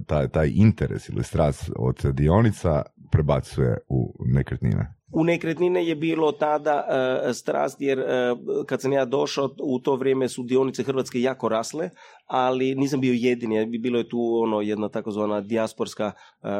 [0.08, 5.01] taj, taj interes ili strast od dionica prebacuje u nekretnine?
[5.14, 6.88] U nekretnine je bilo tada
[7.30, 8.36] e, strast jer e,
[8.68, 11.90] kad sam ja došao u to vrijeme su dionice Hrvatske jako rasle,
[12.26, 16.12] ali nisam bio jedini, bilo je tu ono jedna takozvana dijasporska
[16.44, 16.54] e, e,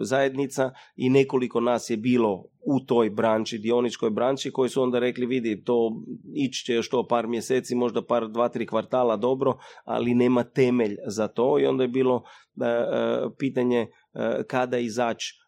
[0.00, 5.26] zajednica i nekoliko nas je bilo u toj branči, dioničkoj branči koji su onda rekli
[5.26, 6.02] vidi to
[6.34, 10.96] ići će još to par mjeseci, možda par dva, tri kvartala dobro, ali nema temelj
[11.06, 11.58] za to.
[11.58, 12.22] I onda je bilo
[12.62, 12.84] e, e,
[13.38, 13.86] pitanje
[14.46, 15.39] kada izaći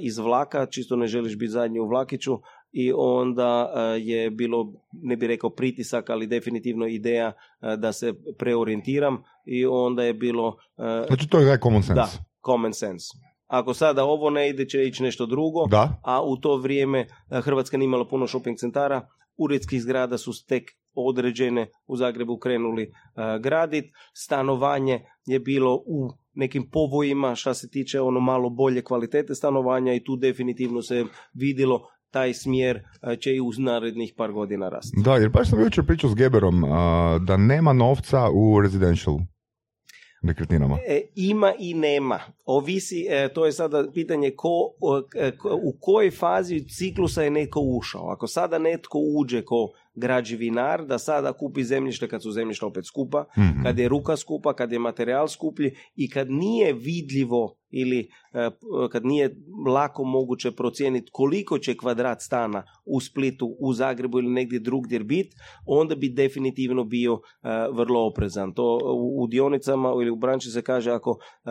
[0.00, 2.38] iz vlaka, čisto ne želiš biti zadnji u vlakiću
[2.72, 8.12] i onda e, je bilo, ne bi rekao pritisak, ali definitivno ideja e, da se
[8.38, 11.94] preorijentiram i onda je bilo e, Znači to je common sense.
[11.94, 12.08] da,
[12.46, 13.06] common sense.
[13.46, 16.00] Ako sada ovo ne ide, će ići nešto drugo, Da?
[16.04, 20.62] a u to vrijeme e, Hrvatska nije imala puno shopping centara, uredskih zgrada su tek
[20.94, 22.88] određene u Zagrebu krenuli e,
[23.40, 29.94] gradit, stanovanje je bilo u nekim povojima što se tiče ono malo bolje kvalitete stanovanja
[29.94, 35.00] i tu definitivno se vidjelo taj smjer e, će i uz narednih par godina rasti.
[35.04, 39.18] Da, jer baš sam jučer pričao s Geberom a, da nema novca u residential
[40.22, 40.78] nekretninama.
[40.88, 42.20] E, ima i nema.
[42.44, 44.74] Ovisi, e, to je sada pitanje e, ko-
[45.62, 48.10] u kojoj fazi ciklusa je neko ušao.
[48.10, 53.24] Ako sada netko uđe ko građevinar da sada kupi zemljište kad su zemljišta opet skupa,
[53.38, 53.62] Mhm.
[53.62, 57.98] kad je ruka skupa, kad je materijal skuplji i kad nije vidljivo ili
[58.32, 58.50] e,
[58.92, 64.58] kad nije lako moguće procijeniti koliko će kvadrat stana u Splitu, u Zagrebu ili negdje
[64.58, 67.18] drugdje biti, onda bi definitivno bio e,
[67.72, 68.52] vrlo oprezan.
[68.52, 71.50] To u, u dionicama ili u branči se kaže ako e,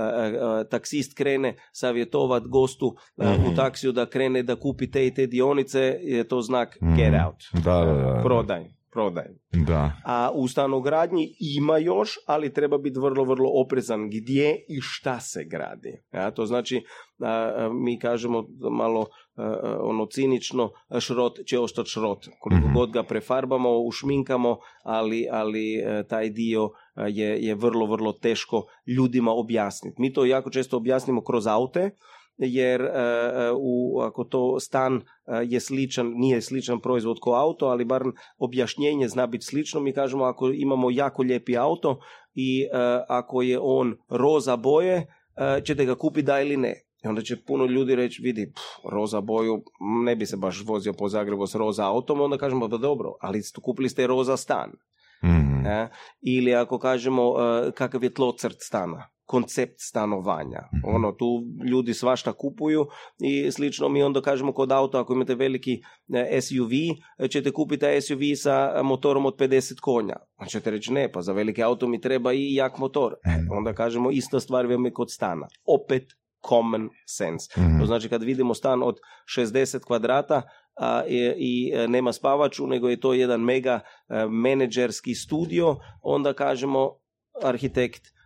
[0.70, 3.46] taksist krene savjetovat gostu e, Mhm.
[3.46, 7.26] u taksiju da krene da kupi te i te dionice, je to znak get Mhm.
[7.26, 7.64] out.
[7.66, 8.22] Da, da, da.
[8.24, 8.66] Prodaj,
[8.98, 9.26] prodaj.
[9.52, 9.92] Da.
[10.06, 15.44] A u stanogradnji ima još, ali treba biti vrlo, vrlo oprezan gdje i šta se
[15.44, 16.02] gradi.
[16.14, 16.82] Ja, to znači,
[17.20, 19.06] a, a, mi kažemo malo
[19.36, 22.26] a, a, ono cinično, šrot će ostati šrot.
[22.40, 22.74] Koliko Mhm.
[22.76, 28.64] god ga prefarbamo, ušminkamo, ali, ali e, taj dio a, je, je vrlo, vrlo teško
[28.88, 30.02] ljudima objasniti.
[30.02, 31.90] Mi to jako često objasnimo kroz aute,
[32.38, 35.02] jer e, e, u, ako to stan e,
[35.44, 38.04] je sličan, nije sličan proizvod kao auto, ali bar
[38.38, 39.80] objašnjenje zna biti slično.
[39.80, 42.00] Mi kažemo ako imamo jako lijepi auto
[42.34, 42.68] i
[43.08, 45.08] ako je on roza boje,
[45.66, 46.74] ćete ga kupiti da ili ne.
[47.04, 49.64] I onda će puno ljudi reći, vidi, pff, roza boju,
[50.06, 53.42] ne bi se baš vozio po Zagrebu s roza autom, onda kažemo da dobro, ali
[53.62, 54.72] kupili ste roza stan.
[55.24, 55.66] Mhm.
[55.66, 55.90] E?
[56.22, 57.34] Ili ako kažemo
[57.74, 60.62] kakav je tlocrt stana, koncept stanovanja.
[60.74, 60.96] Mhm.
[60.96, 62.86] Ono, tu ljudi svašta kupuju
[63.20, 65.82] i slično mi onda kažemo kod auta, ako imate veliki
[66.14, 66.72] e, SUV,
[67.20, 70.16] e, ćete kupiti SUV sa e, motorom od 50 konja.
[70.36, 73.16] A ćete reći ne, pa za veliki auto mi treba i jak motor.
[73.28, 73.58] Mhm.
[73.58, 75.48] onda kažemo ista stvar vam je kod stana.
[75.66, 76.04] Opet
[76.50, 77.62] common sense.
[77.62, 77.80] Mhm.
[77.80, 78.96] To znači kad vidimo stan od
[79.38, 80.42] 60 kvadrata
[80.76, 83.80] a, i, i e, nema spavaču, nego je to jedan mega
[84.30, 86.92] menadžerski studio, onda kažemo
[87.44, 88.17] arhitekt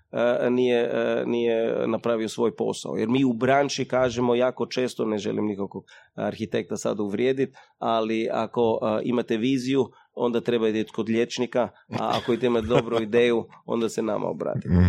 [0.49, 0.91] nije,
[1.25, 2.95] nije napravio svoj posao.
[2.97, 5.83] Jer mi u branši kažemo jako često, ne želim nikakvog
[6.15, 11.69] arhitekta sad uvrijediti, ali ako imate viziju, onda treba ideti kod liječnika,
[11.99, 14.69] a ako imate dobru ideju, onda se nama obratite.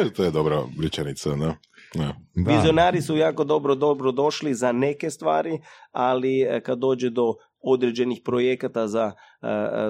[0.00, 1.54] E, to je dobra rečenica, da.
[1.94, 2.14] Da.
[2.34, 8.20] Vizionari su jako dobro, dobro došli za neke stvari, ali e, kad dođe do određenih
[8.24, 9.12] projekata za,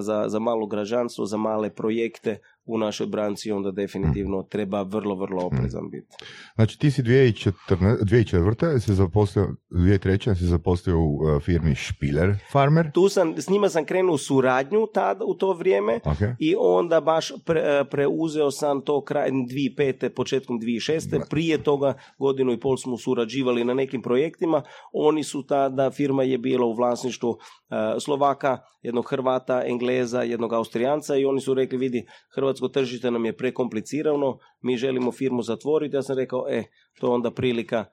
[0.01, 5.47] za, za malo građanstvo, za male projekte u našoj branci, onda definitivno treba vrlo, vrlo
[5.47, 6.07] oprezan biti.
[6.55, 8.79] Znači ti si 2014, 2004.
[8.79, 10.35] se zaposlio, 2003.
[10.35, 12.93] se zaposlio u uh, firmi Spiller Farmer.
[12.93, 16.17] Tu sam, s njima sam krenuo u suradnju tada, u to vrijeme, Ok.
[16.39, 20.09] i onda baš pre- e, preuzeo sam to krajem 2005.
[20.09, 21.21] početkom 2006.
[21.31, 24.63] Prije toga godinu i pol smo surađivali na nekim projektima.
[24.93, 27.39] Oni su tada, firma je bila u vlasništvu
[27.71, 33.25] e, Slovaka, jednog Hrvata, Engleza, jednog Austrijanca i oni su rekli, vidi, hrvatsko tržište nam
[33.25, 35.97] je prekomplicirano, mi želimo firmu zatvoriti.
[35.97, 36.65] Ja sam rekao, e,
[37.01, 37.87] to je onda prilika e,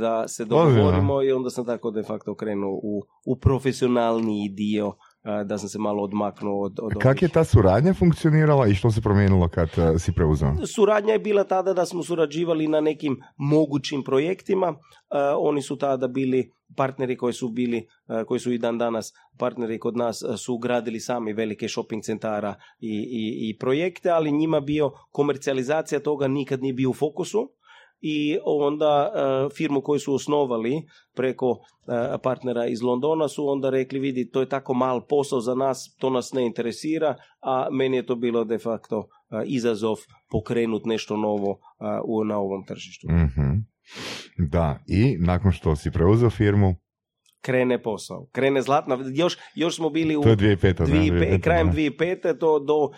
[0.00, 4.92] da se dogovorimo i onda sam tako de facto krenuo u, u profesionalniji dio
[5.44, 9.00] da sam se malo odmaknuo od, od Kak je ta suradnja funkcionirala i što se
[9.00, 10.66] promijenilo kad uh, si preuzeo?
[10.66, 14.66] Suradnja je bila tada da smo surađivali na nekim mogućim projektima.
[14.68, 14.74] E,
[15.38, 19.78] oni su tada bili partneri koji su bili, e, koji su i dan danas partneri
[19.78, 24.60] kod nas, e, su gradili sami velike shopping centara i, i, i projekte, ali njima
[24.60, 27.50] bio komercijalizacija toga nikad nije bio u fokusu
[28.00, 30.82] i onda e, firmu koju su osnovali
[31.14, 35.54] preko e, partnera iz Londona su onda rekli vidi to je tako mal posao za
[35.54, 39.96] nas, to nas ne interesira, a meni je to bilo de facto e, izazov
[40.30, 41.58] pokrenut nešto novo
[42.26, 43.06] na ovom tržištu.
[43.10, 43.70] Mhm.
[44.38, 46.74] Da, i nakon što si preuzeo firmu,
[47.40, 50.72] Krene posao, krene zlatna, još, još smo bili u to je 2005.
[50.72, 51.72] da, 2005, 2005, krajem da.
[51.72, 52.38] 2005.
[52.38, 52.90] to do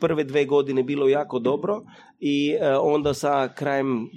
[0.00, 1.82] prve dve godine bilo jako dobro
[2.20, 4.08] i e, onda sa krajem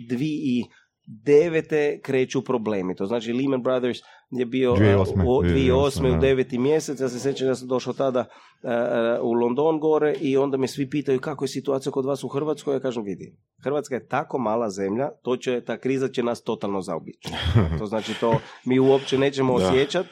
[1.10, 2.02] 2009.
[2.02, 2.96] kreću problemi.
[2.96, 3.98] To znači Lehman Brothers
[4.30, 5.24] je bio e, 2008.
[5.26, 6.18] u 2008.
[6.18, 7.00] u deveti mjesec.
[7.00, 10.68] Ja se sjećam da sam došao tada e, e, u London gore i onda me
[10.68, 12.74] svi pitaju kako je situacija kod vas u Hrvatskoj.
[12.74, 16.82] Ja kažem vidi, Hrvatska je tako mala zemlja, to će, ta kriza će nas totalno
[16.82, 17.30] zaobići.
[17.80, 20.10] To znači to mi uopće nećemo osjećati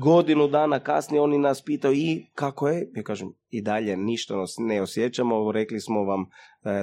[0.00, 4.54] godinu dana kasnije oni nas pitaju i kako je, ja kažem i dalje ništa nas
[4.58, 6.26] ne osjećamo, rekli smo vam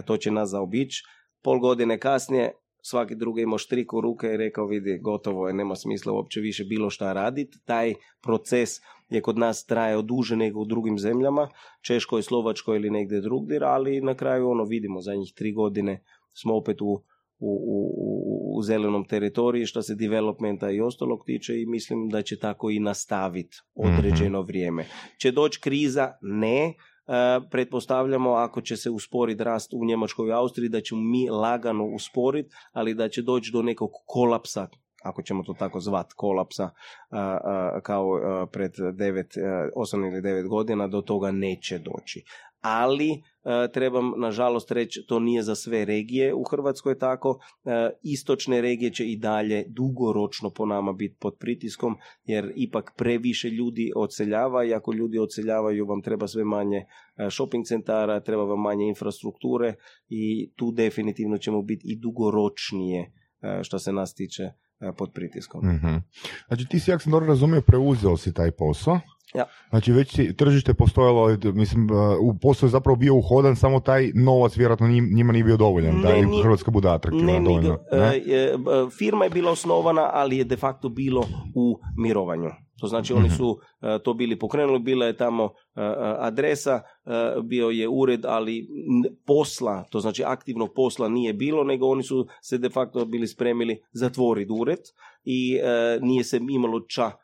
[0.05, 1.03] to će nas zaobići,
[1.43, 2.51] pol godine kasnije
[2.85, 6.63] svaki drugi imao štrik u ruke i rekao vidi gotovo je, nema smisla uopće više
[6.63, 8.69] bilo šta raditi, taj proces
[9.09, 11.49] je kod nas trajao duže nego u drugim zemljama,
[11.81, 16.55] Češkoj, Slovačkoj ili negdje drugdje, ali na kraju ono vidimo za njih tri godine smo
[16.55, 17.03] opet u
[17.39, 22.39] u, u, u- zelenom teritoriju što se developmenta i ostalog tiče i mislim da će
[22.39, 24.85] tako i nastaviti određeno vrijeme.
[25.17, 26.11] Će doći kriza?
[26.21, 26.73] Ne.
[27.07, 31.85] E, pretpostavljamo ako će se usporiti rast u Njemačkoj i Austriji da ćemo mi lagano
[31.85, 34.67] usporiti, ali da će doći do nekog kolapsa
[35.03, 36.69] ako ćemo to tako zvat, kolapsa
[37.09, 38.07] a, a, kao
[38.51, 39.23] pred 9,
[39.75, 42.23] 8 ili 9 godina, do toga neće doći.
[42.61, 43.21] Ali e,
[43.73, 47.39] trebam nažalost reći, to nije za sve regije u Hrvatskoj tako.
[47.65, 53.49] E, istočne regije će i dalje dugoročno po nama biti pod pritiskom, jer ipak previše
[53.49, 56.85] ljudi odseljava i ako ljudi odseljavaju vam treba sve manje e,
[57.31, 59.73] shopping centara, treba vam manje infrastrukture
[60.09, 64.53] i tu definitivno ćemo biti i dugoročnije e, što se nas tiče e,
[64.97, 65.67] pod pritiskom.
[65.67, 65.95] Mhm.
[66.47, 68.99] Znači ti si, ako sam dobro razumio, preuzeo si taj posao.
[69.35, 69.45] Ja.
[69.69, 74.57] Znači već tržište postojalo, mislim, uh, u posao je zapravo bio uhodan, samo taj novac
[74.57, 77.77] vjerojatno njim- njima nije bio dovoljan, da je Hrvatska bude atraktivna Ne, dovoljno.
[77.91, 78.17] e, ne?
[78.17, 78.53] e,
[78.91, 82.49] firma je bila osnovana, ali je de facto bilo u mirovanju.
[82.79, 83.33] To znači oni Mhm.
[83.33, 85.85] su e, to bili pokrenuli, bila je tamo e, e,
[86.19, 86.71] adresa,
[87.05, 87.09] e,
[87.43, 88.67] bio je ured, ali
[89.25, 93.81] posla, to znači aktivnog posla nije bilo, nego oni su se de facto bili spremili
[93.93, 94.79] zatvoriti ured
[95.25, 95.69] i e,
[96.01, 97.22] nije se imalo ča e, e,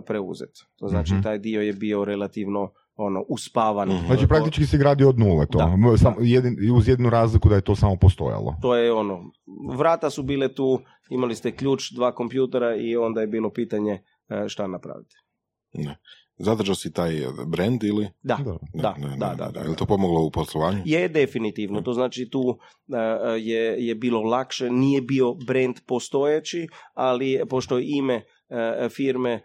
[0.00, 0.60] preuzeti.
[0.76, 1.22] To znači Mhm.
[1.22, 3.88] taj dio je bio relativno ono uspavan.
[3.88, 4.06] Mhm.
[4.06, 6.20] Znači praktički si gradio od nule to, Da, sam, da.
[6.20, 8.54] jedin, uz jednu razliku da je to samo postojalo.
[8.62, 9.32] To je ono,
[9.70, 14.48] vrata su bile tu, imali ste ključ, dva kompjutera i onda je bilo pitanje e,
[14.48, 15.14] šta napraviti.
[15.74, 15.96] Ne.
[16.36, 17.12] Zadržao si taj
[17.46, 18.08] brand ili?
[18.22, 18.52] Da, Da.
[18.74, 19.36] Ne, da, ne, ne, da, ne.
[19.36, 19.60] da, da.
[19.60, 20.82] Je li to pomoglo u poslovanju?
[20.84, 22.98] Je definitivno, to znači tu e,
[23.32, 29.42] je, je bilo lakše, nije bio brand postojeći, ali pošto je ime e, firme e,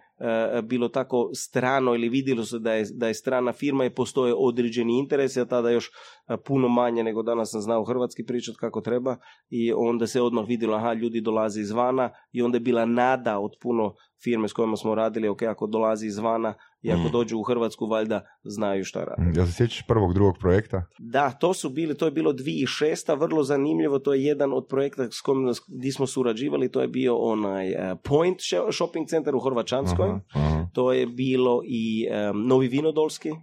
[0.64, 5.00] bilo tako strano ili vidjelo se da je, da je strana firma i postoje određeni
[5.00, 5.90] interesi, a tada još
[6.28, 9.18] e, puno manje nego danas sam znao hrvatski pričat kako treba
[9.50, 13.52] i onda se odmah vidjelo, aha, ljudi dolaze izvana i onda je bila nada od
[13.62, 17.12] puno firme s kojima smo radili, ok, ako dolazi izvana i ako Mm.
[17.12, 19.32] dođu u Hrvatsku, valjda znaju šta rade.
[19.36, 20.86] Jel se sjećaš prvog, drugog projekta?
[21.00, 23.20] Da, to su bili, to je bilo 2006.
[23.20, 27.18] vrlo zanimljivo, to je jedan od projekta s kojim gdje smo surađivali, to je bio
[27.18, 30.10] onaj eh, Point sh- shopping center u Hrvačanskoj.
[30.14, 30.68] Aha, aha.
[30.74, 33.36] To je bilo i em, Novi Vinodolski eh,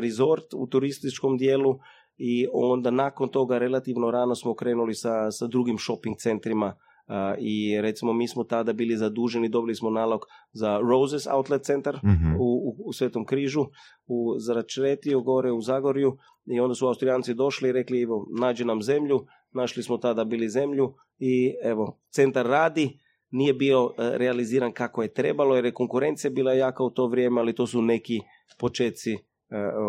[0.00, 1.78] resort u turističkom dijelu
[2.18, 6.74] i onda nakon toga relativno rano smo krenuli sa, sa drugim shopping centrima
[7.08, 10.20] eh, i recimo mi smo tada bili zaduženi, dobili smo nalog
[10.52, 12.34] za Roses Outlet Center Mhm.
[12.38, 13.64] u, u, u Svetom križu,
[14.06, 18.82] u Zračretiju, gore u Zagorju i onda su Austrijanci došli i rekli evo, nađi nam
[18.82, 22.98] zemlju, našli smo tada bili zemlju i evo, centar radi,
[23.36, 27.40] nije bio e, realiziran kako je trebalo jer je konkurencija bila jaka u to vrijeme,
[27.40, 28.20] ali to su neki
[28.58, 29.18] počeci e,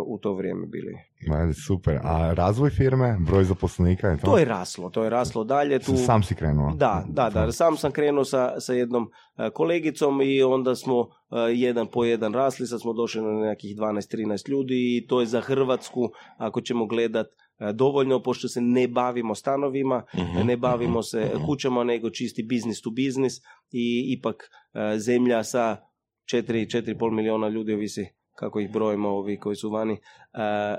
[0.06, 0.94] u to vrijeme bili.
[1.28, 2.00] Ma, super.
[2.04, 4.26] A razvoj firme, broj zaposlenika je to?
[4.26, 5.80] To je raslo, to je raslo dalje.
[5.80, 5.98] Tu...
[5.98, 6.74] Sam si krenuo?
[6.76, 7.52] Da, da, da.
[7.52, 11.08] Sam sam krenuo sa, sa jednom e, kolegicom i onda smo
[11.54, 15.42] jedan po jedan rasli, sad smo došli na nekih 12-13 ljudi i to je za
[15.42, 21.02] Hrvatsku, ako ćemo gledat, e, dovoljno, pošto se ne bavimo stanovima, Mhm, ne bavimo mhm,
[21.02, 21.46] se mhm.
[21.46, 23.36] kućama, nego čisti business to business
[23.72, 24.36] i ipak
[24.74, 25.78] e, zemlja sa
[26.34, 29.98] 4-4,5 miliona ljudi, ovisi kako ih brojimo ovi koji su vani, e,
[30.38, 30.78] e,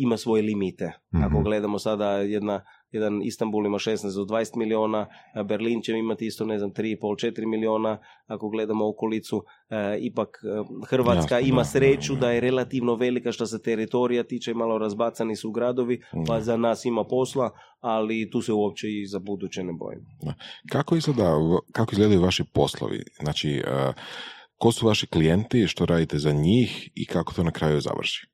[0.00, 0.92] ima svoje limite.
[1.24, 2.64] Ako gledamo sada jedna,
[2.96, 5.06] jedan Istanbul ima 16 do 20 miliona,
[5.48, 11.34] Berlin će imati isto, ne znam, 3,5-4 miliona, ako gledamo okolicu, e, ipak e, Hrvatska
[11.34, 12.32] Jasno, ima da, sreću da, da da.
[12.32, 16.40] je relativno velika što se teritorija tiče, malo razbacani su gradovi, pa Da.
[16.40, 20.00] za nas ima posla, ali tu se uopće i za buduće ne bojim.
[20.70, 21.36] Kako, izgleda,
[21.72, 23.02] kako izgledaju vaši poslovi?
[23.22, 23.92] Znači, e,
[24.56, 28.26] ko su vaši klijenti, što radite za njih i kako to na kraju završi?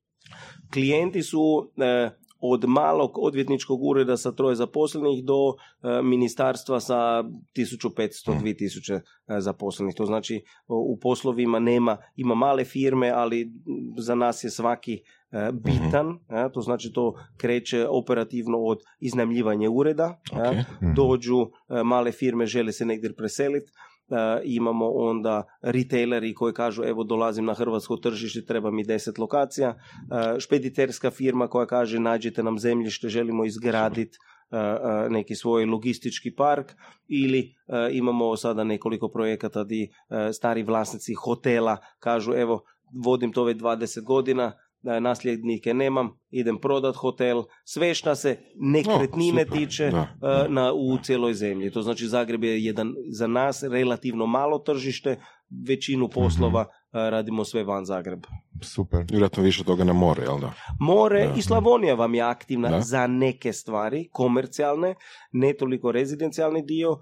[0.73, 1.71] Klijenti su
[2.43, 7.25] od malog odvjetničkog ureda sa troje zaposlenih do e, ministarstva sa
[7.55, 8.39] 1500 Mhm.
[8.41, 9.01] 2000 e,
[9.41, 9.95] zaposlenih.
[9.95, 13.53] To znači u poslovima nema, ima male firme, ali
[13.99, 15.01] za nas je svaki
[15.33, 16.19] e, bitan.
[16.31, 20.21] e, to znači to kreće operativno od iznajmljivanja ureda.
[20.33, 20.57] e, Ok.
[20.83, 20.95] Mhm.
[20.95, 21.47] dođu
[21.85, 23.71] male firme, žele se negdje preseliti,
[24.45, 29.75] imamo onda retaileri koji kažu evo dolazim na hrvatsko tržište, treba mi 10 lokacija,
[30.11, 34.19] E, špediterska firma koja kaže nađite nam zemljište, želimo izgraditi
[35.11, 36.73] neki svoj logistički park.
[37.09, 42.61] Ili e, imamo sada nekoliko projekata di e, stari vlasnici hotela kažu evo
[43.05, 44.53] vodim to već 20 godina,
[44.85, 50.09] e, nasljednike nemam, idem prodat hotel, sve šta se nekretnine O, super, tiče da, e,
[50.21, 50.49] da.
[50.49, 51.71] na, u cijeloj zemlji.
[51.71, 55.21] To znači Zagreb je jedan za nas relativno malo tržište,
[55.69, 58.29] većinu poslova e, radimo sve van Zagreba.
[58.63, 59.05] Super.
[59.11, 60.53] Vjerojatno više toga na more, jel da?
[60.81, 62.81] More Da, i Slavonija vam je aktivna Da.
[62.81, 64.95] za neke stvari, komercijalne,
[65.33, 66.97] ne toliko rezidencijalni dio, e,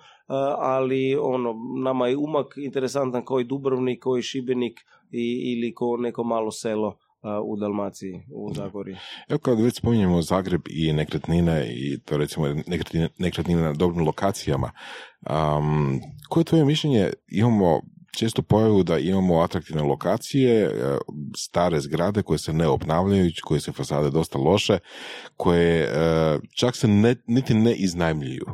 [0.58, 5.96] ali ono, nama je umak interesantan kao i Dubrovnik, kao i Šibenik i, ili kao
[5.96, 6.96] neko malo selo
[7.44, 8.96] u Dalmaciji, u Zagori.
[9.28, 14.70] Evo kad već spominjemo Zagreb i nekretnine i to recimo nekretnine, nekretnine na dobrim lokacijama,
[15.20, 17.10] um, koje je tvoje mišljenje?
[17.28, 17.80] Imamo
[18.10, 20.98] često pojavu da imamo atraktivne lokacije, e,
[21.36, 24.78] stare zgrade koje se ne obnavljaju, koje se fasade dosta loše,
[25.36, 28.46] koje e, čak se ne, niti ne iznajmljuju.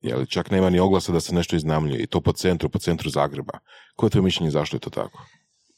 [0.00, 3.10] Jel, čak nema ni oglasa da se nešto iznajmljuje i to po centru, po centru
[3.10, 3.58] Zagreba.
[3.96, 5.24] Koje je tvoje mišljenje zašto je to tako?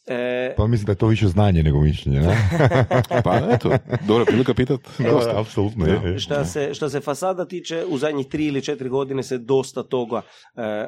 [0.07, 0.55] E...
[0.57, 2.37] Pa mislim da je to više znanje nego mišljenje, ne?
[3.25, 3.71] pa eto,
[4.07, 4.81] dobra prilika pitat.
[4.99, 5.87] Da, apsolutno.
[5.87, 9.83] Je, Šta, se, šta se fasada tiče, u zadnjih tri ili četiri godine se dosta
[9.83, 10.23] toga
[10.57, 10.87] e, e, e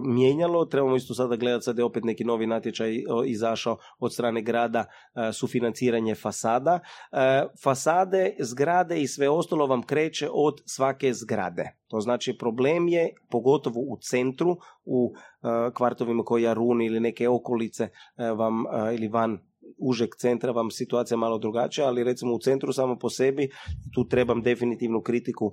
[0.00, 0.64] mijenjalo.
[0.64, 4.84] Trebamo isto sada gledati, sad je opet neki novi natječaj izašao od strane grada
[5.14, 6.80] e, sufinanciranje fasada.
[7.12, 11.76] E, fasade, zgrade i sve ostalo vam kreće od svake zgrade.
[11.88, 17.84] To znači problem je, pogotovo u centru, u e, kvartovima koji Jarun ili neke okolice
[17.84, 17.90] e,
[18.30, 19.38] vam e, ili van
[19.78, 23.48] užeg centra vam situacija malo drugačija, ali recimo u centru samo po sebi
[23.94, 25.52] tu trebam definitivnu kritiku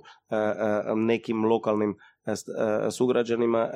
[0.96, 1.94] nekim lokalnim
[2.96, 3.68] sugrađanima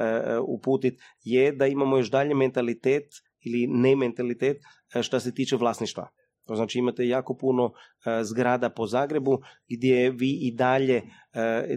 [0.48, 3.04] uputiti je da imamo još dalje mentalitet
[3.40, 4.56] ili ne mentalitet
[5.02, 6.08] što se tiče vlasništva.
[6.48, 9.38] To znači imate jako puno e, zgrada po Zagrebu
[9.68, 11.76] gdje vi i dalje e,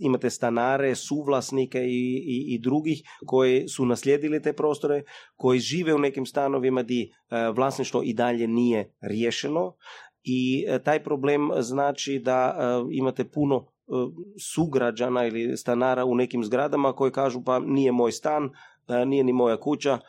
[0.00, 5.02] imate stanare, suvlasnike i, i, i, drugih koji su naslijedili te prostore,
[5.36, 7.08] koji žive u nekim stanovima gdje e,
[7.56, 9.74] vlasništvo i dalje nije riješeno.
[10.24, 12.56] I taj problem znači da
[12.90, 13.66] imate puno
[14.54, 18.50] sugrađana ili stanara u nekim zgradama koji kažu pa nije moj stan,
[18.88, 20.00] E, nije ni moja kuća, e,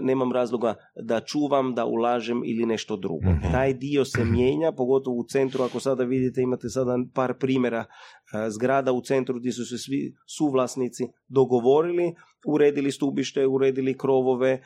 [0.00, 3.30] nemam razloga da čuvam, da ulažem ili nešto drugo.
[3.30, 3.52] Mhm.
[3.52, 8.50] Taj dio se mijenja, pogotovo u centru, ako sada vidite, imate sada par primjera e,
[8.50, 12.14] zgrada u centru gdje su se svi suvlasnici dogovorili,
[12.46, 14.62] uredili stubište, uredili krovove,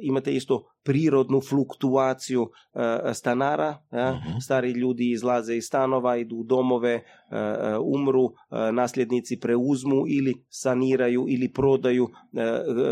[0.00, 2.50] imate isto prirodnu fluktuaciju
[3.14, 4.38] stanara, mhm.
[4.38, 7.02] stari ljudi izlaze iz stanova, idu u domove,
[7.84, 8.32] umru,
[8.72, 12.08] nasljednici preuzmu ili saniraju ili prodaju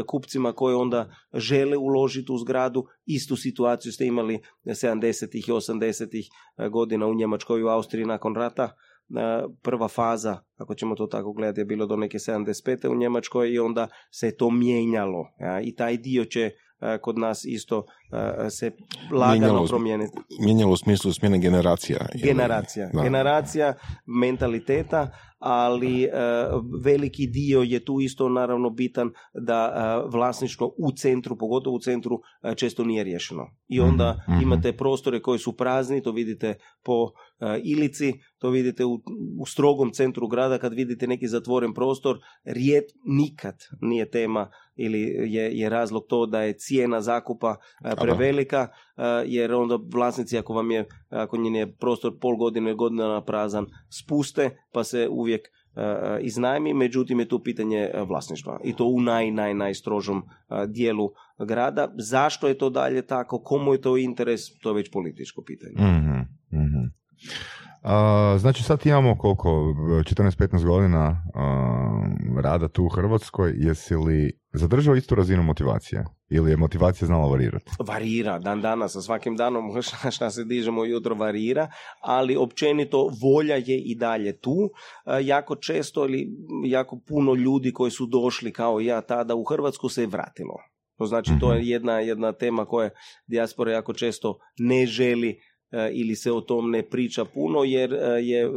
[0.06, 2.84] kupcima koji onda žele uložiti u zgradu.
[3.06, 5.28] Istu situaciju ste imali 70.
[5.32, 6.28] i 80.
[6.70, 8.70] godina u Njemačkoj i u Austriji nakon rata.
[9.62, 12.88] Prva faza, ako ćemo to tako gledati, je bilo do neke 75.
[12.88, 15.28] u Njemačkoj i onda se to mijenjalo.
[15.64, 16.50] I taj dio će
[17.00, 17.84] kod nas isto
[18.50, 18.70] se
[19.12, 20.18] lagano mijenjalo, promijeniti.
[20.40, 22.06] Mijenjalo u smislu smjene generacija.
[22.14, 22.90] Generacija.
[23.02, 23.74] Generacija
[24.06, 26.08] mentaliteta, ali
[26.84, 29.72] veliki dio je tu isto naravno bitan da
[30.12, 32.20] vlasništvo u centru, pogotovo u centru,
[32.56, 33.46] često nije riješeno.
[33.68, 34.42] I onda mhm, mhm.
[34.42, 36.54] imate prostore koji su prazni, to vidite
[36.84, 37.10] po
[37.64, 39.02] Ilici, to vidite u,
[39.40, 45.00] u strogom centru grada kad vidite neki zatvoren prostor, rijet nikad nije tema ili
[45.34, 47.56] je, je razlog to da je cijena zakupa
[48.00, 48.68] prevelika,
[49.26, 54.50] jer onda vlasnici ako vam je, ako njen je prostor pol godine, godina prazan, spuste
[54.72, 55.48] pa se uvijek
[56.20, 60.22] iznajmi, međutim je tu pitanje vlasništva i to u naj, naj, najstrožom
[60.68, 61.94] dijelu grada.
[61.98, 65.74] Zašto je to dalje tako, komu je to interes, to je već političko pitanje.
[67.24, 67.62] Mm
[68.38, 71.24] znači sad imamo koliko, 14-15 godina
[72.42, 76.04] rada tu u Hrvatskoj, jesi li zadržao istu razinu motivacije?
[76.30, 77.70] Ili je motivacija znala varirati?
[77.86, 79.82] Varira, dan danas, sa svakim danom
[80.16, 81.68] šta se dižemo jutro varira,
[82.00, 84.70] ali općenito volja je i dalje tu.
[85.22, 86.28] jako često ili
[86.64, 90.54] jako puno ljudi koji su došli kao ja tada u Hrvatsku se je vratilo.
[90.98, 91.68] To znači, to je mhm.
[91.68, 92.90] jedna, jedna tema koja
[93.26, 95.51] dijaspora jako često ne želi E,
[95.92, 98.50] ili se o tom ne priča puno jer e, je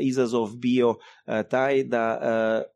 [0.00, 0.94] izazov bio
[1.26, 2.18] e, taj da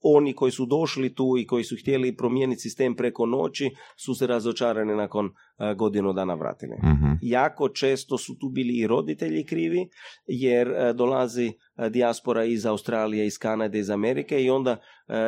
[0.03, 4.27] oni koji su došli tu i koji su htjeli promijeniti sistem preko noći su se
[4.27, 5.31] razočarani nakon
[5.77, 6.77] godinu dana vratili.
[6.85, 7.13] Mhm.
[7.23, 9.89] Jako često su tu bili i roditelji krivi
[10.27, 11.53] jer dolazi
[11.91, 14.77] dijaspora iz Australije, iz Kanade, iz Amerike i onda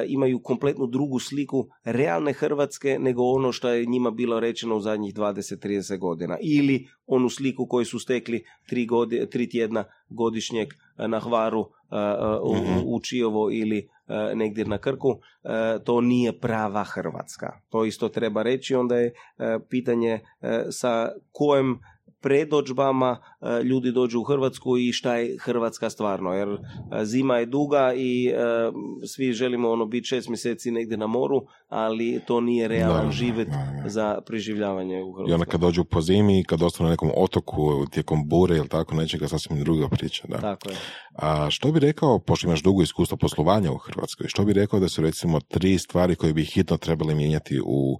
[0.07, 5.14] imaju kompletnu drugu sliku realne Hrvatske nego ono što je njima bilo rečeno u zadnjih
[5.14, 6.36] 20-30 godina.
[6.40, 10.68] Ili onu sliku koju su stekli tri, godi, tri tjedna godišnjeg
[11.09, 11.61] na Hvaru
[12.42, 12.78] u, mhm.
[12.84, 13.88] u Čijovo ili
[14.34, 15.20] negdje na Krku,
[15.84, 17.61] to nije prava Hrvatska.
[17.68, 19.12] To isto treba reći, onda je
[19.68, 20.20] pitanje
[20.70, 21.78] sa kojem
[22.20, 26.32] predođbama e, ljudi dođu u Hrvatsku i šta je Hrvatska stvarno.
[26.32, 28.34] Jer e, zima je duga i e,
[29.06, 33.48] svi želimo ono biti šest mjeseci negdje na moru, ali to nije realan živet
[33.86, 35.30] za preživljavanje u Hrvatskoj.
[35.30, 38.94] I onda kad dođu po zimi, kad ostanu na nekom otoku tijekom bure ili tako
[38.94, 40.26] nečega, sasvim druga priča.
[40.28, 40.40] Da.
[40.40, 40.76] Tako je.
[41.14, 44.88] A što bi rekao, pošto imaš dugo iskustvo poslovanja u Hrvatskoj, što bi rekao da
[44.88, 47.98] su recimo tri stvari koje bi hitno trebali mijenjati u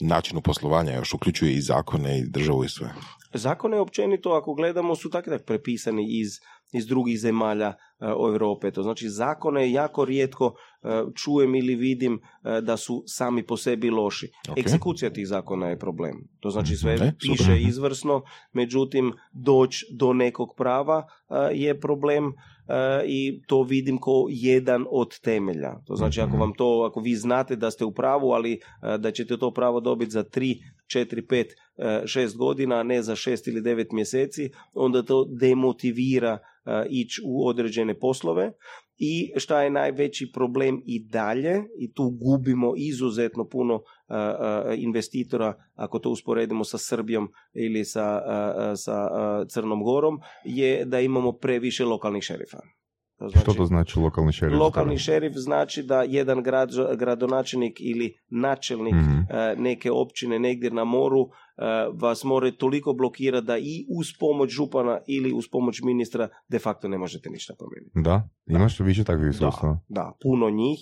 [0.00, 2.88] načinu poslovanja još uključuje i zakone i državu i sve.
[3.34, 6.28] Zakone općenito, ako gledamo, su tako tak prepisani iz,
[6.72, 8.70] iz drugih zemalja uh, Europe.
[8.70, 13.90] To znači, zakone jako rijetko uh, čujem ili vidim uh, da su sami po sebi
[13.90, 14.30] loši.
[14.50, 14.58] Ok.
[14.58, 16.28] Egzekucija tih zakona je problem.
[16.40, 17.14] To znači sve E, super.
[17.20, 18.22] piše izvrsno,
[18.52, 22.34] međutim doći do nekog prava uh, je problem uh,
[23.06, 25.74] i to vidim kao jedan od temelja.
[25.86, 26.40] To znači ako Mhm.
[26.40, 28.52] vam to, ako vi znate da ste u pravu, ali
[28.82, 30.56] uh, da ćete to pravo dobiti za 3,
[30.86, 31.44] 4, 5,
[32.04, 36.38] 6 godina, a ne za 6 ili 9 mjeseci, onda to demotivira
[36.90, 38.52] ići u određene poslove
[38.96, 45.54] i šta je najveći problem i dalje i tu gubimo izuzetno puno uh, uh, investitora
[45.74, 48.20] ako to usporedimo sa Srbijom ili sa,
[48.76, 49.08] sa
[49.48, 52.58] Crnom Gorom je da imamo previše lokalnih šerifa.
[53.18, 54.58] To Što to znači lokalni šerif?
[54.58, 59.18] Lokalni šerif znači da jedan grad, gradonačelnik ili načelnik Mhm.
[59.30, 61.28] e, neke općine negdje na moru e,
[61.94, 66.88] vas more toliko blokirati da i uz pomoć župana ili uz pomoć ministra de facto
[66.88, 67.92] ne možete ništa promijeniti.
[67.94, 68.28] Da?
[68.46, 69.78] Imaš više takvih Da, sustava?
[69.88, 70.78] da, puno njih.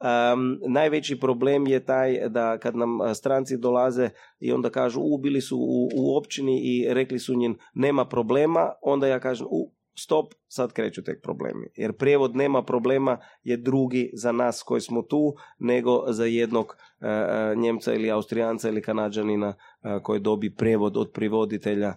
[0.00, 4.10] Em, najveći problem je taj da kad nam a, stranci dolaze
[4.40, 8.68] i onda kažu u, bili su u, u općini i rekli su njim nema problema,
[8.82, 11.66] onda ja kažem u, stop, sad kreću tek problemi.
[11.74, 17.08] Jer prijevod nema problema je drugi za nas koji smo tu nego za jednog e,
[17.08, 21.96] e, Njemca ili Austrijanca ili Kanađanina e, koji dobi prijevod od privoditelja e,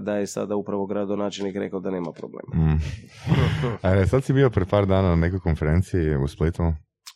[0.00, 2.54] da je sada upravo gradonačelnik rekao da nema problema.
[2.54, 2.80] Mm.
[4.02, 6.62] E, sad si bio pred par dana na nekoj konferenciji u Splitu.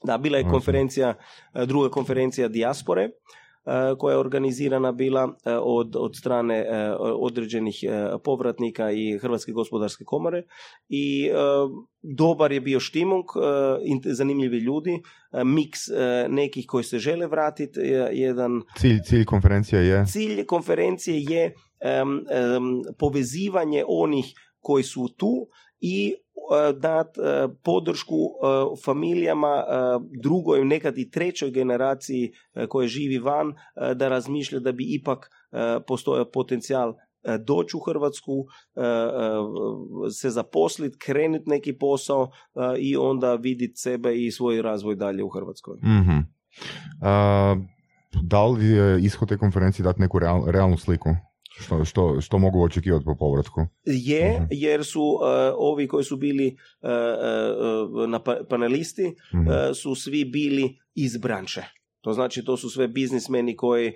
[0.05, 1.15] Da, bila je konferencija,
[1.55, 3.09] e, druga konferencija dijaspore,
[3.99, 7.89] koja je organizirana bila e, od, od strane e, određenih e,
[8.25, 10.43] povratnika i Hrvatske gospodarske komore.
[10.89, 11.35] I e,
[12.03, 13.25] dobar je bio štimung,
[14.05, 15.03] e, zanimljivi ljudi,
[15.33, 20.05] e, miks e, nekih koji se žele vratiti, e, jedan Cilj, cilj konferencija je...
[20.07, 21.55] Cilj konferencije je
[22.99, 24.27] povezivanje onih
[24.61, 25.49] koji su tu
[25.81, 29.65] i e, dat e, podršku e, familijama
[30.23, 32.33] drugoj, nekad i trećoj generaciji
[32.69, 33.55] koje živi van,
[33.95, 35.31] da razmišlja da bi ipak
[35.87, 36.95] postojao potencijal
[37.47, 38.45] doći u Hrvatsku,
[40.13, 42.31] se zaposliti, krenuti neki posao
[42.79, 45.79] i onda vidjeti sebe i svoj razvoj dalje u Hrvatskoj.
[45.83, 46.19] Mhm.
[47.03, 47.57] A,
[48.23, 51.09] da li je ishod te konferencije dati neku real- realnu sliku?
[51.59, 53.61] Što, što, što mogu očekivati po povratku?
[53.85, 54.45] Je, Mhm.
[54.51, 55.27] jer su e,
[55.57, 56.47] ovi koji su bili
[56.83, 56.89] e,
[58.09, 59.15] na pa- panelisti e,
[59.75, 61.63] su svi bili iz branše.
[62.01, 63.93] To znači to su sve biznismeni koji,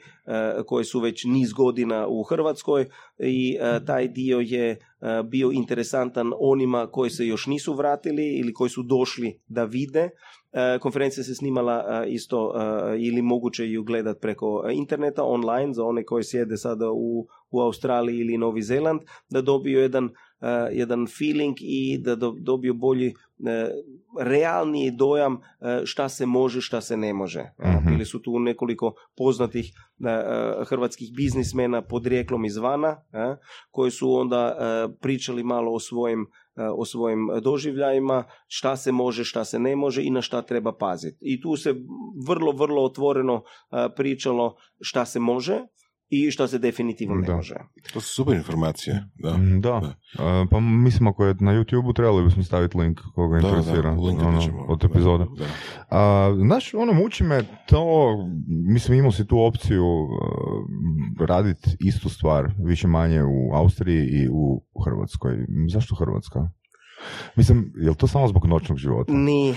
[0.67, 2.87] koji su već niz godina u Hrvatskoj
[3.19, 3.57] i
[3.87, 4.79] taj dio je
[5.25, 10.11] bio interesantan onima koji se još nisu vratili ili koji su došli da vide.
[10.53, 15.85] E, konferencija se snimala e, isto e, ili moguće ju gledat preko interneta online za
[15.85, 20.09] one koji sjede sada u, u Australiji ili Novi Zeland da dobiju jedan,
[20.73, 23.15] jedan feeling i da do- dobiju bolji
[24.21, 27.41] realniji dojam e, šta se može, šta se ne može.
[27.41, 27.91] E, Mhm.
[27.91, 29.73] Bili su tu nekoliko poznatih
[30.05, 33.37] e, e, hrvatskih biznismena podrijeklom izvana, e,
[33.71, 36.27] koji su onda e, pričali malo o svojim
[36.57, 40.73] e, o svojim doživljajima, šta se može, šta se ne može i na šta treba
[40.73, 41.19] paziti.
[41.21, 41.75] I tu se
[42.29, 45.61] vrlo, vrlo otvoreno e, pričalo šta se može
[46.11, 47.37] i šta se definitivno ne Da.
[47.37, 47.55] može.
[47.93, 49.05] To su super informacije.
[49.15, 49.37] Da.
[49.37, 49.95] Mm, Da.
[50.19, 54.01] A, pa mislim ako je na YouTube-u trebali bismo staviti link koga Da, interesira da,
[54.01, 55.25] ono, od epizode.
[55.25, 55.51] Da, da.
[55.91, 58.15] A, znaš, ono, muči me to,
[58.73, 60.09] mislim, imao si tu opciju uh,
[61.29, 65.37] raditi istu stvar, više manje u Austriji i u Hrvatskoj.
[65.73, 66.41] Zašto Hrvatska?
[67.37, 69.13] Mislim, je li to samo zbog noćnog života?
[69.13, 69.55] Nije.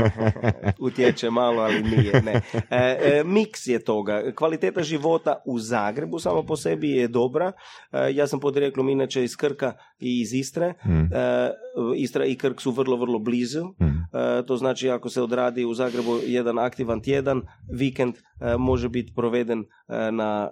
[0.86, 2.22] Utječe malo, ali nije.
[2.22, 2.32] Ne.
[2.70, 4.22] E, e, miks je toga.
[4.36, 7.52] Kvaliteta života u Zagrebu samo po sebi je dobra.
[7.92, 10.74] E, ja sam podrijeklom inače iz Krka i iz Istre.
[10.86, 11.50] Mm, E,
[11.96, 13.64] Istra i Krk su vrlo, vrlo blizu.
[13.64, 14.00] mm.
[14.12, 17.42] E, to znači ako se odradi u Zagrebu jedan aktivan tjedan,
[17.72, 20.50] vikend e, može biti proveden na,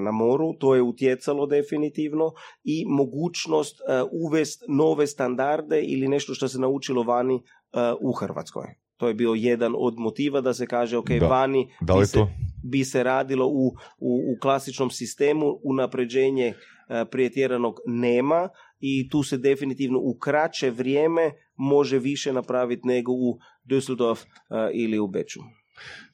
[0.00, 2.32] na moru, to je utjecalo definitivno
[2.64, 3.80] i mogućnost
[4.12, 5.29] uvest nove standarde
[5.82, 7.40] ili nešto što se naučilo vani e,
[8.00, 8.66] u Hrvatskoj.
[8.96, 11.26] To je bio jedan od motiva da se kaže ok, Da.
[11.26, 12.18] vani Da bi se,
[12.64, 13.66] bi se radilo u,
[13.98, 16.54] u, u klasičnom sistemu, unapređenje e,
[17.10, 18.48] pretjeranog nema
[18.80, 23.38] i tu se definitivno u kraće vrijeme može više napraviti nego u
[23.70, 25.40] Düsseldorf e, ili u Beču.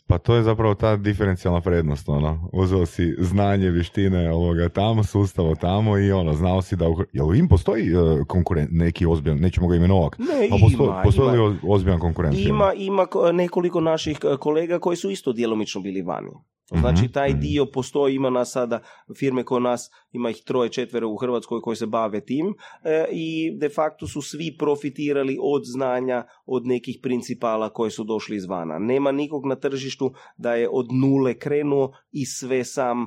[0.09, 2.49] Pa to je zapravo ta diferencijalna prednost, ono.
[2.53, 6.89] Uzeo si znanje, vještine ovoga tamo, sustavo tamo i ono, znao si da...
[6.89, 11.01] U, jel im postoji uh, konkurent, neki ozbiljan, nećemo ga imenovati, Ne, a posto, ima,
[11.05, 11.45] postoji ima.
[11.45, 12.37] li o- ozbiljan konkurent?
[12.39, 16.31] Ima, ima ko- nekoliko naših e, kolega koji su isto djelomično bili vani.
[16.71, 17.41] Znači Mhm, taj mhm.
[17.41, 18.81] dio postoji, ima nas sada
[19.19, 22.55] firme koje nas, ima ih troje, četvero u Hrvatskoj koji se bave tim
[22.85, 28.37] e, i de facto su svi profitirali od znanja, od nekih principala koji su došli
[28.37, 28.79] izvana.
[28.79, 33.07] Nema nikog na tržištu da je od nule krenuo i sve sam e,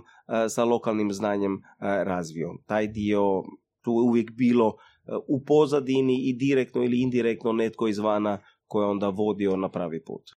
[0.49, 1.59] sa lokalnim znanjem e,
[2.03, 2.49] razvio.
[2.65, 3.43] Taj dio
[3.81, 8.37] tu je uvijek bilo e, u pozadini i direktno ili indirektno netko izvana
[8.67, 10.38] koji je onda vodio na pravi put.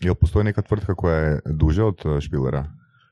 [0.00, 2.66] Jel postoji neka tvrtka koja je duže od uh, Špilera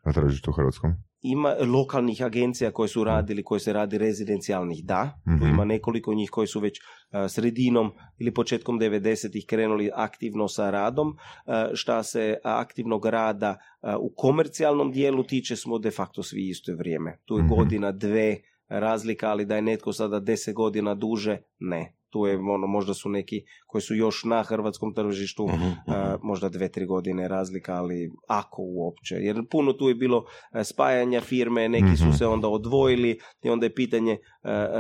[0.04, 0.94] na tržištu hrvatskom?
[1.22, 5.20] Ima lokalnih agencija koje su radili, koje se radi rezidencijalnih, da.
[5.24, 5.46] Tu Mhm.
[5.46, 6.78] ima nekoliko njih koji su već
[7.10, 11.16] a, sredinom ili početkom 90-ih krenuli aktivno sa radom.
[11.46, 16.72] A, šta se aktivnog rada a, u komercijalnom dijelu tiče, smo de facto svi isto
[16.76, 17.18] vrijeme.
[17.24, 17.54] Tu je Mhm.
[17.54, 18.36] godina, dve
[18.68, 21.94] razlika, ali da je netko sada deset godina duže, ne.
[22.10, 25.70] Tu je ono, možda su neki koji su još na hrvatskom tržištu, Mhm, mhm.
[25.86, 29.14] a, možda dve, tri godine razlika, ali ako uopće.
[29.14, 31.94] Jer puno tu je bilo e, spajanja firme, neki Mhm.
[31.94, 34.18] su se onda odvojili i onda je pitanje e,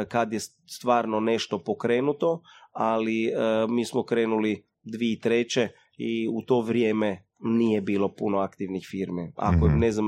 [0.08, 3.32] kad je stvarno nešto pokrenuto, ali
[3.68, 9.32] mi smo krenuli dvi treće i u to vrijeme nije bilo puno aktivnih firme.
[9.36, 9.78] Ako Mhm.
[9.78, 10.06] ne znam,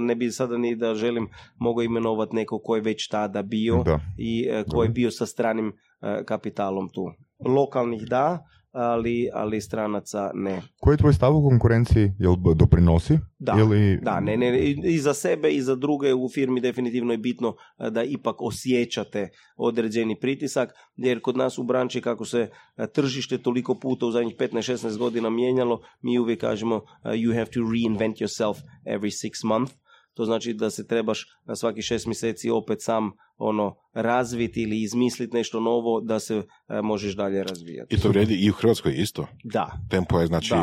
[0.00, 4.00] ne bi sada ni da želim mogu imenovati neko ko je već tada bio Da.
[4.18, 5.72] i e, ko je bio sa stranim
[6.02, 7.10] e, kapitalom tu.
[7.46, 10.62] Lokalnih da, ali, ali stranaca ne.
[10.80, 12.12] Koji je tvoj stav u konkurenciji?
[12.18, 13.18] Jel doprinosi?
[13.38, 13.98] Da, Ili...
[14.02, 17.54] Da, ne, ne, i- i za sebe i za druge u firmi definitivno je bitno
[17.78, 23.38] e, da ipak osjećate određeni pritisak, jer kod nas u branči kako se e, tržište
[23.38, 28.16] toliko puta u zadnjih 15-16 godina mijenjalo, mi uvijek kažemo uh, you have to reinvent
[28.16, 28.56] yourself
[28.86, 29.72] every six month.
[30.18, 35.36] To znači da se trebaš na svaki šest mjeseci opet sam ono razviti ili izmisliti
[35.36, 37.94] nešto novo da se e, možeš dalje razvijati.
[37.94, 39.26] I to vrijedi i u Hrvatskoj isto.
[39.44, 40.54] Da, Tempo je znači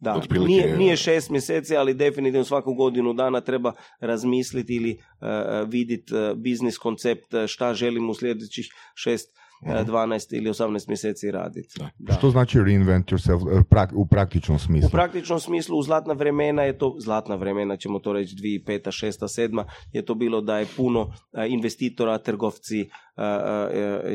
[0.00, 0.52] da, otprilike...
[0.52, 6.36] nije, nije šest mjeseci, ali definitivno svaku godinu dana treba razmisliti ili uh, vidjeti uh,
[6.36, 11.78] biznis koncept, uh, šta želim u sljedećih šest, uh, 12 ili 18 mjeseci raditi.
[11.78, 11.90] Da.
[11.98, 12.12] Da.
[12.12, 14.86] Što znači reinvent yourself e, u praktičnom smislu?
[14.86, 19.06] U praktičnom smislu, u zlatna vremena je to, zlatna vremena ćemo to reći 2005.
[19.06, 19.48] 6.
[19.48, 19.64] 7.
[19.92, 22.86] je to bilo da je puno a, investitora, trgovci e,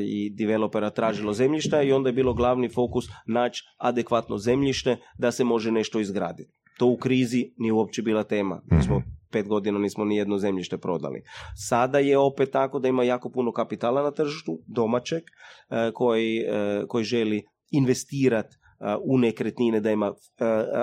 [0.01, 5.43] i developera tražilo zemljišta i onda je bilo glavni fokus naći adekvatno zemljište da se
[5.43, 6.51] može nešto izgraditi.
[6.77, 8.61] To u krizi nije uopće bila tema.
[8.71, 9.16] Mi smo Mhm.
[9.31, 11.21] Pet godina nismo ni jedno zemljište prodali.
[11.55, 15.23] Sada je opet tako da ima jako puno kapitala na tržištu, domaćeg,
[15.69, 18.57] e, koji, e, koji želi investirati
[19.03, 20.13] u nekretnine da ima e,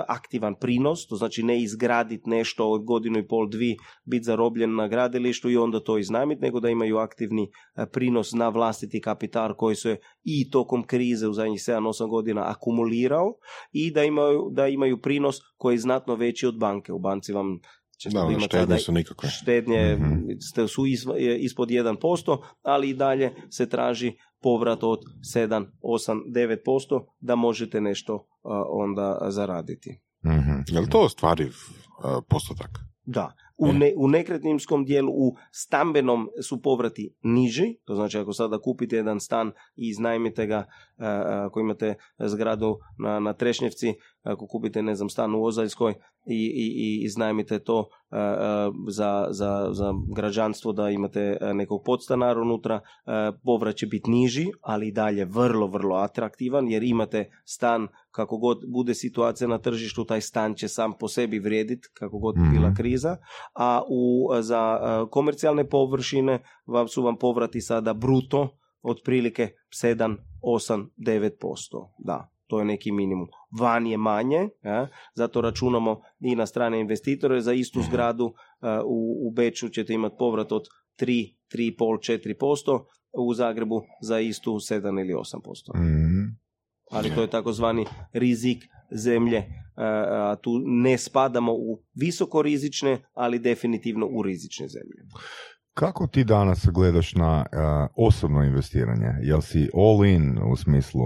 [0.07, 4.87] aktivan prinos, to znači ne izgraditi nešto od godinu i pol, dvi, biti zarobljen na
[4.87, 7.43] gradilištu i onda to iznajmiti, nego da imaju aktivni
[7.75, 13.33] e, prinos na vlastiti kapital koji se i tokom krize u zadnjih 7-8 godina akumulirao
[13.71, 16.93] i da imaju, da imaju prinos koji je znatno veći od banke.
[16.93, 17.59] U banci vam
[18.05, 19.29] Da, ono, imati štednje su nikakve.
[19.29, 20.15] štednje Mhm.
[20.41, 20.85] ste- su
[21.17, 27.81] je ispod 1%, ali i dalje se traži povrat od 7, 8, 9% da možete
[27.81, 30.01] nešto a, onda zaraditi.
[30.25, 30.51] Mhm.
[30.67, 32.69] Je li to ostvariv uh, postotak?
[33.05, 33.31] Da.
[33.57, 38.95] U, ne, u nekretninskom dijelu, u stambenom su povrati niži, to znači ako sada kupite
[38.95, 40.57] jedan stan i iznajmite ga,
[40.97, 43.93] a, a, ako imate zgradu na, na Trešnjevci,
[44.23, 45.93] ako kupite, ne znam, stan u Ozaljskoj
[46.25, 47.87] i, i, i iznajmite to
[48.87, 52.81] za, za, za građanstvo da imate nekog podstanara unutra,
[53.43, 58.57] povrat će biti niži, ali i dalje vrlo, vrlo atraktivan, jer imate stan kako god
[58.67, 62.51] bude situacija na tržištu, taj stan će sam po sebi vrijediti, kako god Mhm.
[62.51, 63.17] bila kriza,
[63.53, 68.49] a u, za a, komercijalne površine vam su vam povrati sada bruto
[68.81, 69.49] otprilike
[69.83, 71.29] 7, 8, 9%.
[71.97, 73.27] Da, to je neki minimum.
[73.59, 77.87] Van je manje, ja, zato računamo i na strane investitore za istu Mhm.
[77.87, 80.67] zgradu a, u, u Beču ćete imati povrat od
[80.99, 85.75] 3, 3,5, 4%, u Zagrebu za istu 7 ili 8%.
[85.75, 86.23] Mhm.
[86.91, 89.43] Ali to je takozvani rizik zemlje,
[89.75, 95.09] a, tu ne spadamo u visokorizične, ali definitivno u rizične zemlje.
[95.73, 99.07] Kako ti danas gledaš na uh, osobno investiranje?
[99.21, 101.03] Jel si all in u smislu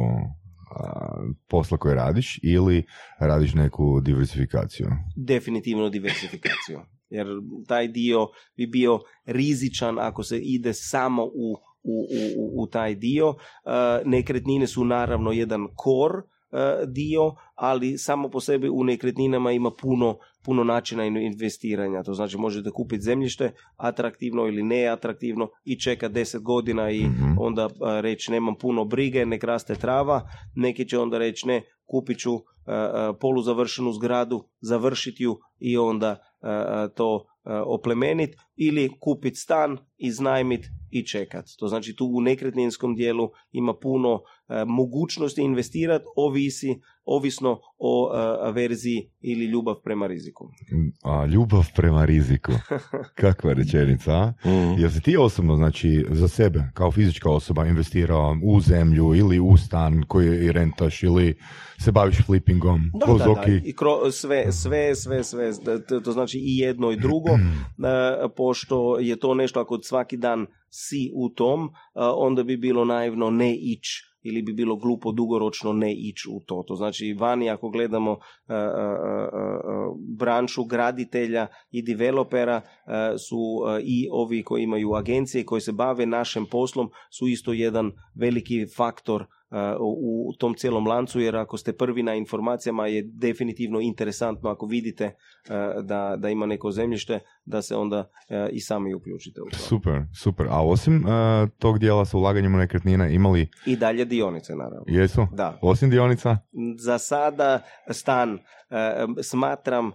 [1.48, 2.84] posla koji radiš ili
[3.20, 4.88] radiš neku diversifikaciju?
[5.16, 6.80] Definitivno diversifikaciju.
[7.10, 7.28] Jer
[7.68, 8.28] taj dio
[8.58, 12.08] bi bio rizičan ako se ide samo u, u,
[12.38, 13.36] u, u taj dio.
[14.06, 16.12] Nekretnine su naravno jedan kor,
[16.88, 22.04] dio, ali samo po sebi u nekretninama ima puno, puno načina investiranja.
[22.04, 27.38] To znači možete kupiti zemljište atraktivno ili neatraktivno i čeka deset godina i mhm.
[27.40, 30.30] onda e, reći nemam puno brige, nek raste trava.
[30.56, 32.40] Neki će onda reći ne, kupit ću e,
[33.20, 36.18] poluzavršenu zgradu, završiti ju i onda
[36.96, 37.26] to
[37.66, 41.46] oplemenit ili kupiti stan, iznajmit i čekat.
[41.60, 46.80] To znači tu u nekretninskom dijelu ima puno e, mogućnosti investirati, ovisi,
[47.10, 50.50] ovisno o e, verziji ili ljubav prema riziku.
[51.04, 52.52] A, ljubav prema riziku.
[53.22, 54.34] Kakva rečenica, a?
[54.46, 54.80] Mm.
[54.80, 59.58] Jel si ti osobno, znači, za sebe, kao fizička osoba, investirao u zemlju ili u
[59.58, 61.38] stan koji rentaš ili
[61.80, 63.44] se baviš flipingom, da, da, da.
[63.64, 65.54] I kro, sve, sve, sve, sve,
[66.04, 67.30] to znači i jedno i drugo,
[68.38, 73.56] pošto je to nešto ako svaki dan si u tom, onda bi bilo naivno ne
[73.56, 76.64] ići ili bi bilo glupo dugoročno ne ići u to.
[76.68, 78.18] To znači vani ako gledamo
[80.18, 82.62] branšu graditelja i developera
[83.30, 86.90] su i ovi koji imaju agencije koji se bave našim poslom
[87.20, 89.26] su isto jedan veliki faktor
[89.80, 95.16] u tom cijelom lancu jer ako ste prvi na informacijama je definitivno interesantno ako vidite
[95.84, 98.10] da, da ima neko zemljište da se onda
[98.52, 99.58] i sami uključite u to.
[99.58, 100.48] Super, super.
[100.50, 101.04] A osim
[101.58, 103.50] tog dijela sa ulaganjem u nekretnine imali...
[103.66, 104.86] I dalje dionice naravno.
[104.88, 105.28] Jesu?
[105.32, 105.60] Da.
[105.62, 106.38] Osim dionica?
[106.80, 107.60] Za sada
[107.92, 108.40] stan
[109.24, 109.92] smatram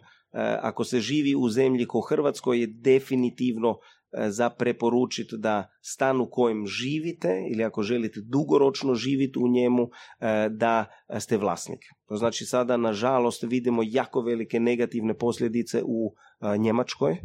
[0.63, 6.31] ako se živi u zemlji ko Hrvatskoj je definitivno E, za preporučiti da stan u
[6.31, 9.83] kojem živite ili ako želite dugoročno živjeti u njemu
[10.21, 10.85] e, da
[11.19, 11.81] ste vlasnik.
[12.09, 17.17] To znači sada nažalost vidimo jako velike negativne posljedice u e, Njemačkoj.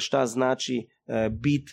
[0.00, 0.88] Šta znači
[1.30, 1.70] bit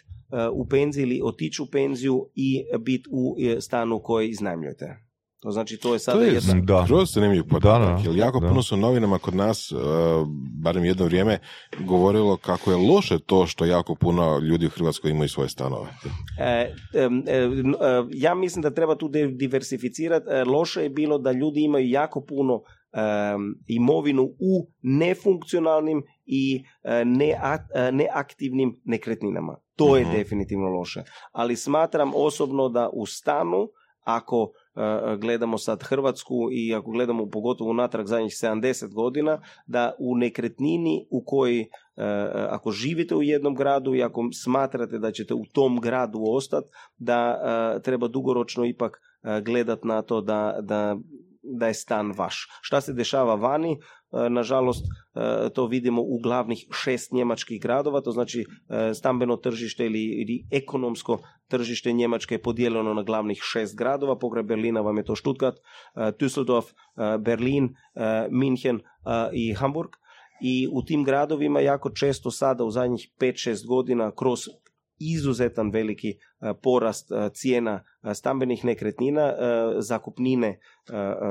[0.53, 5.02] u penziji ili otići u penziju i biti u stanu koji iznajmljujete.
[5.43, 6.65] To znači to je sada to je, jedan...
[6.65, 6.87] Da.
[7.05, 9.79] zanimljiv podatak, jer jako puno su novinama kod nas, uh,
[10.63, 11.39] barem jedno vrijeme,
[11.79, 15.89] govorilo kako je loše to što jako puno ljudi u Hrvatskoj imaju svoje stanove.
[16.39, 16.73] E, e,
[18.13, 20.25] ja mislim da treba tu diversificirati.
[20.29, 22.61] E, loše je bilo da ljudi imaju jako puno
[23.67, 26.63] imovinu u nefunkcionalnim i
[27.05, 27.35] ne,
[27.91, 29.57] neaktivnim nekretninama.
[29.75, 30.13] To je mhm.
[30.17, 31.03] definitivno loše.
[31.31, 33.69] Ali smatram osobno da u stanu,
[34.03, 34.51] ako
[35.17, 41.23] gledamo sad Hrvatsku i ako gledamo pogotovo unatrag zadnjih 70 godina, da u nekretnini u
[41.25, 41.65] kojoj
[42.49, 46.67] ako živite u jednom gradu i ako smatrate da ćete u tom gradu ostati,
[46.97, 47.39] da
[47.83, 49.01] treba dugoročno ipak
[49.43, 50.97] gledat na to da, da
[51.43, 52.47] da je stan vaš.
[52.61, 53.77] Šta se dešava vani?
[54.13, 59.85] E, nažalost, e, to vidimo u glavnih šest njemačkih gradova, to znači e, stambeno tržište
[59.85, 65.03] ili, ili ekonomsko tržište Njemačke je podijeljeno na glavnih šest gradova, pokraj Berlina vam je
[65.03, 65.55] to Stuttgart,
[65.95, 66.73] Düsseldorf,
[67.19, 67.75] Berlin,
[68.29, 68.79] München
[69.33, 69.89] i Hamburg.
[70.43, 74.39] I u tim gradovima jako često sada u zadnjih 5-6 godina kroz
[75.11, 76.15] izuzetan veliki e,
[76.61, 79.33] porast e, cijena e, stambenih nekretnina,
[79.79, 80.59] zakupnine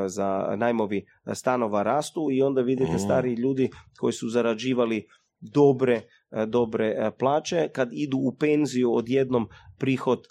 [0.06, 2.98] za najmovi stanova rastu i onda vidite mm.
[2.98, 5.06] stari ljudi koji su zarađivali
[5.40, 6.02] dobre,
[6.46, 9.48] dobre plaće, kad idu u penziju odjednom
[9.78, 10.26] prihod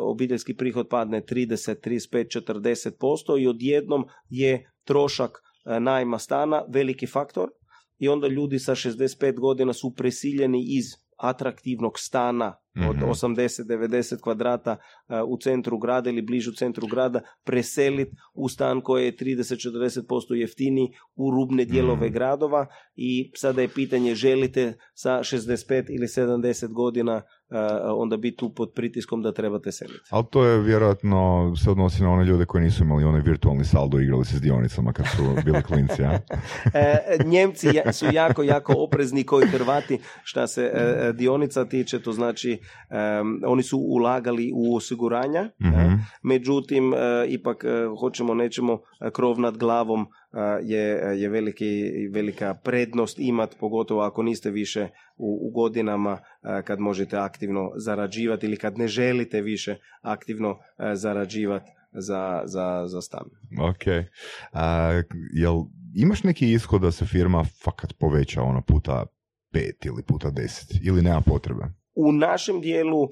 [0.00, 5.30] obiteljski prihod padne 30, 35, 40% i odjednom je trošak
[5.80, 7.50] najma stana veliki faktor
[7.98, 10.84] i onda ljudi sa 65 godina su presiljeni iz
[11.20, 14.22] atraktivnog stana od 80-90 mhm.
[14.22, 14.76] kvadrata
[15.08, 20.88] e, u centru grada ili bližu centru grada preseliti u stan koji je 30-40% jeftiniji
[21.16, 22.14] u rubne dijelove mhm.
[22.14, 22.66] gradova
[22.96, 27.56] i sada je pitanje želite sa 65 ili 70 godina Uh,
[27.96, 30.00] onda biti tu pod pritiskom da trebate seliti.
[30.10, 34.00] Ali to je vjerojatno se odnosi na one ljude koji nisu imali onaj virtualni saldo
[34.00, 36.20] i igrali se s dionicama kad su bili klinci, ja?
[36.74, 42.59] E, Njemci su jako, jako oprezni koji Hrvati šta se e, dionica tiče, to znači
[43.46, 45.90] oni su ulagali u osiguranja, mm
[46.22, 46.92] međutim
[47.28, 47.64] ipak
[48.00, 48.78] hoćemo, nećemo
[49.12, 50.06] krov nad glavom
[50.62, 50.80] je,
[51.20, 56.18] je veliki, velika prednost imat, pogotovo ako niste više u, u godinama
[56.64, 60.58] kad možete aktivno zarađivati ili kad ne želite više aktivno
[60.94, 63.24] zarađivati za, za, za stan.
[63.60, 63.86] Ok.
[65.34, 69.06] jel imaš neki ishod da se firma fakat poveća ona puta
[69.52, 71.64] pet ili puta deset ili nema potrebe?
[71.94, 73.08] U našem dijelu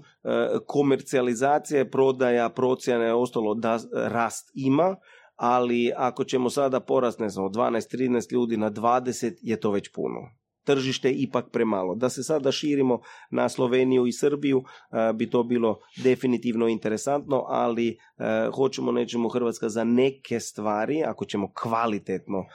[0.67, 4.97] komercijalizacije, prodaja, procjene, ostalo da rast ima,
[5.37, 9.93] ali ako ćemo sada porast, ne znam, od 12-13 ljudi na 20 je to već
[9.95, 11.95] puno tržište ipak premalo.
[11.95, 13.01] Da se sada širimo
[13.31, 17.97] na Sloveniju i Srbiju e, bi to bilo definitivno interesantno, ali e,
[18.55, 22.47] hoćemo nećemo Hrvatska za neke stvari, ako ćemo kvalitetno e,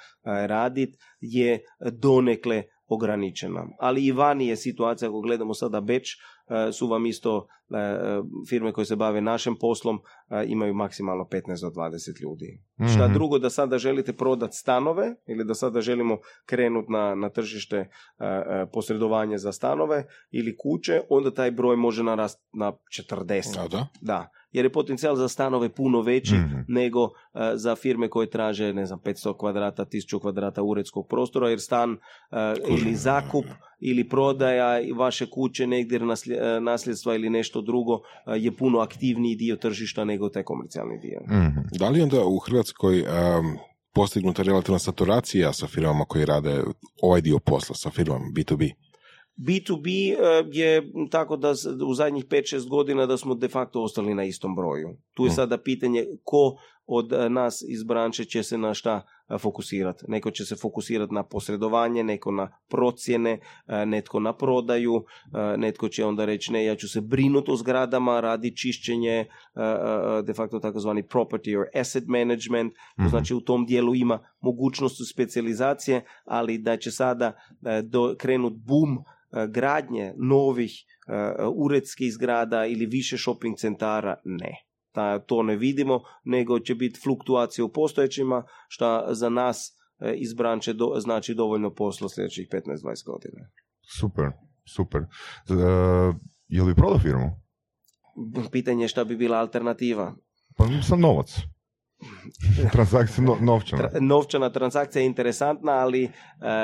[0.48, 1.60] raditi, je
[1.92, 2.64] donekle
[2.94, 3.66] ograničena.
[3.80, 6.18] Ali i vani je situacija, ako gledamo sada Beč,
[6.48, 10.00] E, su vam isto e, e, firme koje se bave našim poslom
[10.48, 12.62] imaju maksimalno 15 do 20 ljudi.
[12.80, 17.30] mm Šta drugo da sada želite prodati stanove ili da sada želimo krenuti na, na
[17.30, 17.90] tržište
[18.74, 23.70] posredovanje za stanove ili kuće, onda taj broj može narasti na 40.
[23.70, 23.88] da?
[24.02, 26.60] Da jer je potencijal za stanove puno veći mhm.
[26.68, 27.10] nego
[27.56, 31.98] za firme koje traže ne znam 500 kvadrata, 1000 kvadrata uredskog prostora jer stan
[32.70, 33.46] ili zakup
[33.80, 38.00] ili prodaja vaše kuće negdje e, nasljedstva ili nešto drugo e,
[38.38, 41.20] je puno aktivniji dio tržišta nego taj komercijalni dio.
[41.28, 43.08] mm Da li onda u Hrvatskoj um,
[43.94, 46.64] postignuta relativna saturacija sa firmama koji rade
[47.02, 48.72] ovaj dio posla, sa firmama B2B?
[49.38, 51.54] B2B e, je tako da
[51.88, 54.98] u zadnjih 5-6 godina da smo de facto ostali na istom broju.
[55.14, 55.34] Tu je mm.
[55.34, 56.56] sada pitanje ko
[56.86, 60.06] od e, nas iz branše će se na šta e, fokusirati.
[60.08, 63.40] Neko će se fokusirati na posredovanje, neko na procjene,
[63.86, 65.06] netko na prodaju,
[65.58, 69.26] netko će onda reći ne, ja ću se brinuti o zgradama, radi čišćenje,
[70.24, 76.06] de facto takozvani property or asset management, mm znači u tom dijelu ima mogućnost specijalizacije,
[76.26, 77.34] ali da će sada
[78.18, 79.04] krenut boom
[79.48, 80.72] gradnje novih
[81.08, 81.14] e,
[81.56, 84.66] uredskih zgrada ili više shopping centara, ne.
[84.92, 90.34] Ta, to ne vidimo, nego će biti fluktuacija u postojećima, što za nas e, iz
[90.34, 93.50] branče do, znači dovoljno posla sljedećih 15-20 godina.
[94.00, 94.26] Super,
[94.76, 95.02] super.
[95.02, 96.16] Uh,
[96.48, 97.32] je li prodao firmu?
[98.52, 100.14] Pitanje je šta bi bila alternativa.
[100.58, 101.40] Pa sam novac.
[102.72, 103.90] Transakcija no, novčana.
[104.00, 106.10] novčana transakcija je interesantna, ali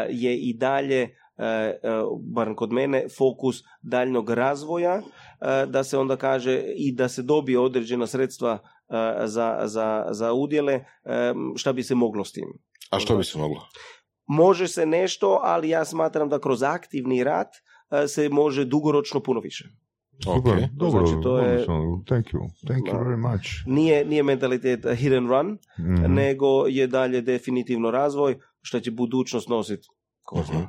[0.10, 1.10] je i dalje
[1.40, 1.80] E, e,
[2.22, 7.60] bar kod mene, fokus daljnog razvoja, e, da se onda kaže i da se dobije
[7.60, 8.60] određena sredstva
[9.26, 10.84] za, za, za udjele,
[11.56, 12.46] šta bi se moglo s tim.
[12.90, 13.62] A što bi se moglo?
[14.28, 17.48] Može se nešto, ali ja smatram da kroz aktivni rad
[18.08, 19.70] se može dugoročno puno više.
[20.24, 20.68] Super, okay.
[20.74, 21.66] dobro, znači, to je,
[22.08, 23.46] thank you, thank you very much.
[23.66, 25.48] Nije, nije mentalitet hit and run,
[25.80, 29.88] mm nego je dalje definitivno razvoj, što će budućnost nositi
[30.30, 30.60] Ko zna.
[30.60, 30.66] Mhm.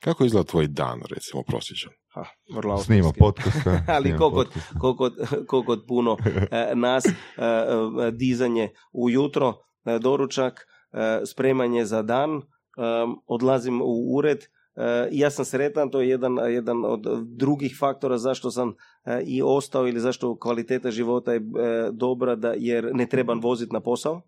[0.00, 1.92] Kako izgleda tvoj dan, recimo, prosječan?
[2.14, 3.56] Ha, vrlo Snima podcast.
[3.96, 4.16] Ali
[5.46, 6.16] koliko puno
[6.50, 9.54] e, nas, e, e, dizanje ujutro,
[10.00, 10.66] doručak,
[11.26, 12.42] spremanje za dan,
[13.26, 14.38] odlazim u ured,
[15.10, 17.06] ja sam sretan, to je jedan, jedan od
[17.36, 18.74] drugih faktora zašto sam
[19.24, 21.40] i ostao ili zašto kvaliteta života je
[21.92, 24.22] dobra, da, jer ne trebam voziti na posao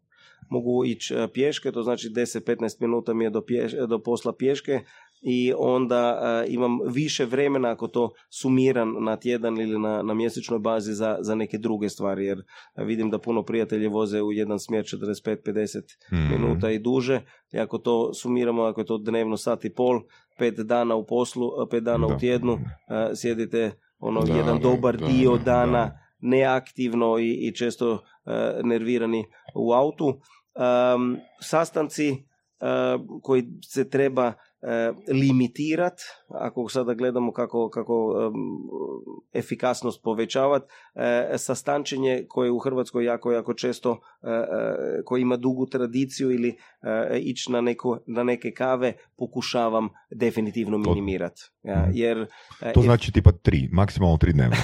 [0.48, 3.42] mogu ići e, pješke, to znači 10-15 minuta mi je do,
[3.88, 4.80] do posla pješke
[5.22, 10.58] i onda uh, imam više vremena ako to sumiram na tjedan ili na, na mjesečnoj
[10.58, 12.42] bazi za, za neke druge stvari, jer
[12.76, 15.80] vidim da puno prijatelji voze u jedan smjer 45-50
[16.12, 17.20] mm minuta i duže.
[17.52, 20.00] I ako to sumiramo, ako je to dnevno sat i pol,
[20.38, 22.60] pet dana u poslu, pet dana u tjednu, uh,
[23.14, 28.02] sjedite ono jedan dobar dio dana neaktivno i, i često
[28.62, 29.24] nervirani
[29.54, 30.06] u autu.
[30.06, 38.14] Um, sastanci uh, koji se treba E, limitirat, ako sada gledamo kako, kako
[39.32, 44.26] efikasnost povećavati, e, sastančenje koje u Hrvatskoj jako, jako često, e,
[45.04, 46.56] koji ima dugu tradiciju ili
[47.20, 51.42] ići na, neko, na neke kave, pokušavam definitivno minimirati.
[51.62, 51.90] Ja, mhm.
[51.94, 52.26] jer,
[52.74, 54.56] to znači tipa tri, maksimalno tri dnevno.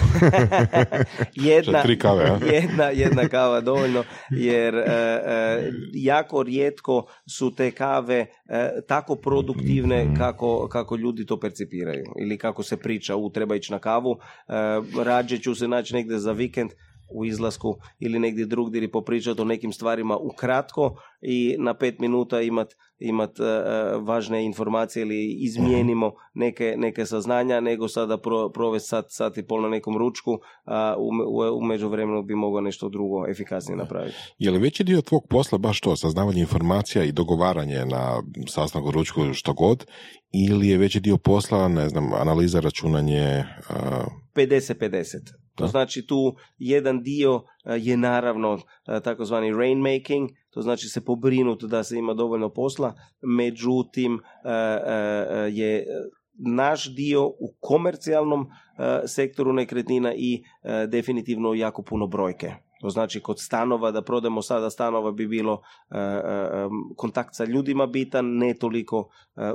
[1.50, 4.74] jedna, tri kave, jedna, jedna kava dovoljno, jer
[5.94, 7.06] jako rijetko
[7.38, 8.26] su te kave
[8.88, 10.16] tako produktivne Mhm.
[10.16, 14.18] kako, kako ljudi to percipiraju ili kako se priča u treba ići na kavu,
[14.48, 14.52] e,
[15.04, 16.70] rađe ću se naći negdje za vikend
[17.14, 22.40] u izlasku ili negdje drugdje ili popričati o nekim stvarima ukratko i na pet minuta
[22.40, 22.68] imat,
[22.98, 23.46] imat uh,
[24.06, 29.62] važne informacije ili izmijenimo neke, neke saznanja nego sada pro, provesti sat, sat i pol
[29.62, 34.16] na nekom ručku, a u, u, u međuvremenu bi mogao nešto drugo efikasnije napraviti.
[34.38, 39.32] Je li veći dio tvog posla baš to, saznavanje informacija i dogovaranje na sastanku ručku
[39.32, 39.86] što god,
[40.32, 43.44] ili je veći dio posla, ne znam, analiza, računanje...
[43.70, 44.26] Uh...
[44.34, 45.16] 50-50.
[45.54, 47.42] To znači tu jedan dio
[47.78, 48.58] je naravno
[49.04, 54.20] takozvani rainmaking, to znači se pobrinuti da se ima dovoljno posla, međutim
[55.50, 55.86] je
[56.38, 58.46] naš dio u komercijalnom
[59.06, 60.44] sektoru nekretnina i
[60.88, 62.54] definitivno jako puno brojke.
[62.80, 65.62] To znači kod stanova, da prodamo sada stanova bi bilo
[66.96, 69.08] kontakt sa ljudima bitan, ne toliko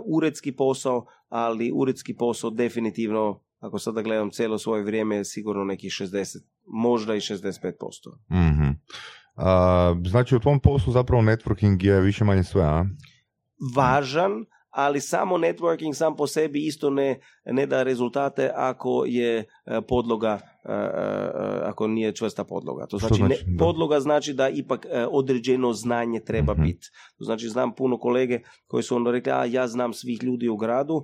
[0.05, 5.91] uredski posao, ali uredski posao definitivno, ako sada gledam cijelo svoje vrijeme, je sigurno nekih
[5.91, 7.81] 60, možda i 65%.
[8.29, 8.71] mm
[10.05, 12.85] znači u tom poslu zapravo networking je više manje sve, a?
[13.75, 19.81] Važan, ali samo networking sam po sebi isto ne, ne da rezultate ako je e,
[19.87, 20.77] podloga e, e,
[21.63, 22.85] ako nije čvrsta podloga.
[22.85, 26.87] To znači, znači podloga znači da ipak određeno znanje treba uh biti.
[27.17, 30.57] To znači znam puno kolege koji su onda rekli, a ja znam svih ljudi u
[30.57, 31.03] gradu,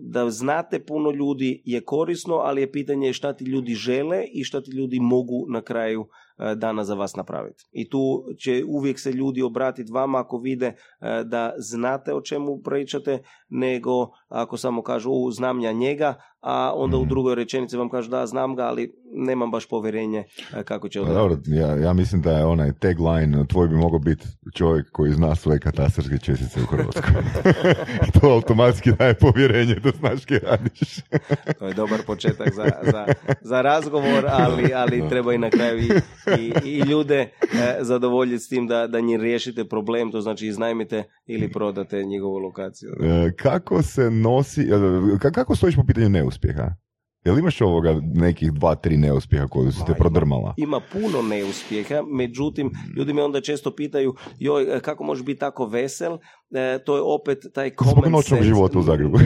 [0.00, 4.60] da znate puno ljudi je korisno, ali je pitanje šta ti ljudi žele i šta
[4.60, 6.08] ti ljudi mogu na kraju
[6.56, 7.64] dana za vas napraviti.
[7.72, 10.74] I tu će uvijek se ljudi obratiti vama ako vide e,
[11.24, 17.00] da znate o čemu pričate, nego ako samo kažu, znam ja njega, a onda u
[17.00, 17.08] mhm.
[17.08, 20.24] drugoj rečenici vam kažu da znam ga, ali nemam baš povjerenje
[20.56, 21.50] e, kako će odraditi.
[21.50, 25.34] Dobro, ja, ja mislim da je onaj tagline tvoj bi mogao biti čovjek koji zna
[25.34, 27.22] svoje katastarske čestice u Hrvatskoj.
[28.20, 30.96] to automatski daje povjerenje da znaš kaj radiš.
[31.58, 33.06] to je dobar početak za, za,
[33.40, 35.90] za razgovor, ali, ali treba i na kraju i,
[36.38, 37.30] i, i ljude e,
[37.80, 42.90] zadovoljiti s tim da, da njih riješite problem, to znači iznajmite ili prodate njegovu lokaciju.
[43.02, 44.68] E, kako se nosi,
[45.32, 46.74] kako stojiš po pitanju neuspjeha?
[47.24, 50.54] Jel imaš ovoga nekih dva, tri neuspjeha koji su te prodrmala?
[50.56, 56.18] Ima puno neuspjeha, međutim, ljudi me onda često pitaju, joj, kako možeš biti tako vesel?
[56.54, 59.18] E, to je opet taj common noćnog života u Zagrebu.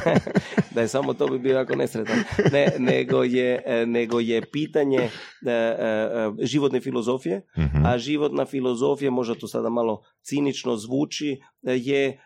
[0.74, 2.16] da je samo to bi bio jako nesretan.
[2.52, 5.10] Ne, nego, je, e, nego je pitanje e,
[5.50, 7.86] e, životne filozofije, mhm.
[7.86, 12.20] a životna filozofija, možda to sada malo cinično zvuči, je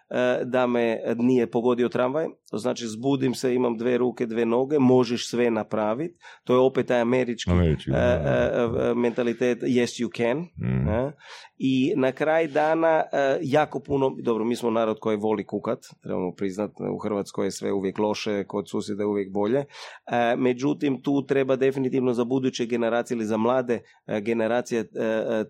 [0.44, 2.26] da me nije pogodio tramvaj.
[2.50, 6.18] To znači, zbudim se, imam dve ruke, dve noge, možeš sve napraviti.
[6.44, 7.90] To je opet taj američki, američki
[8.96, 10.38] mentalitet yes you can.
[10.38, 11.08] Mhm.
[11.58, 13.02] I na kraj dana
[13.42, 17.72] jako puno, dobro, mi smo narod koji voli kukat, trebamo priznati, u Hrvatskoj je sve
[17.72, 19.58] uvijek loše, kod susjeda je uvijek bolje.
[19.58, 24.86] E, međutim, tu treba definitivno za buduće generacije ili za mlade e, generacije e,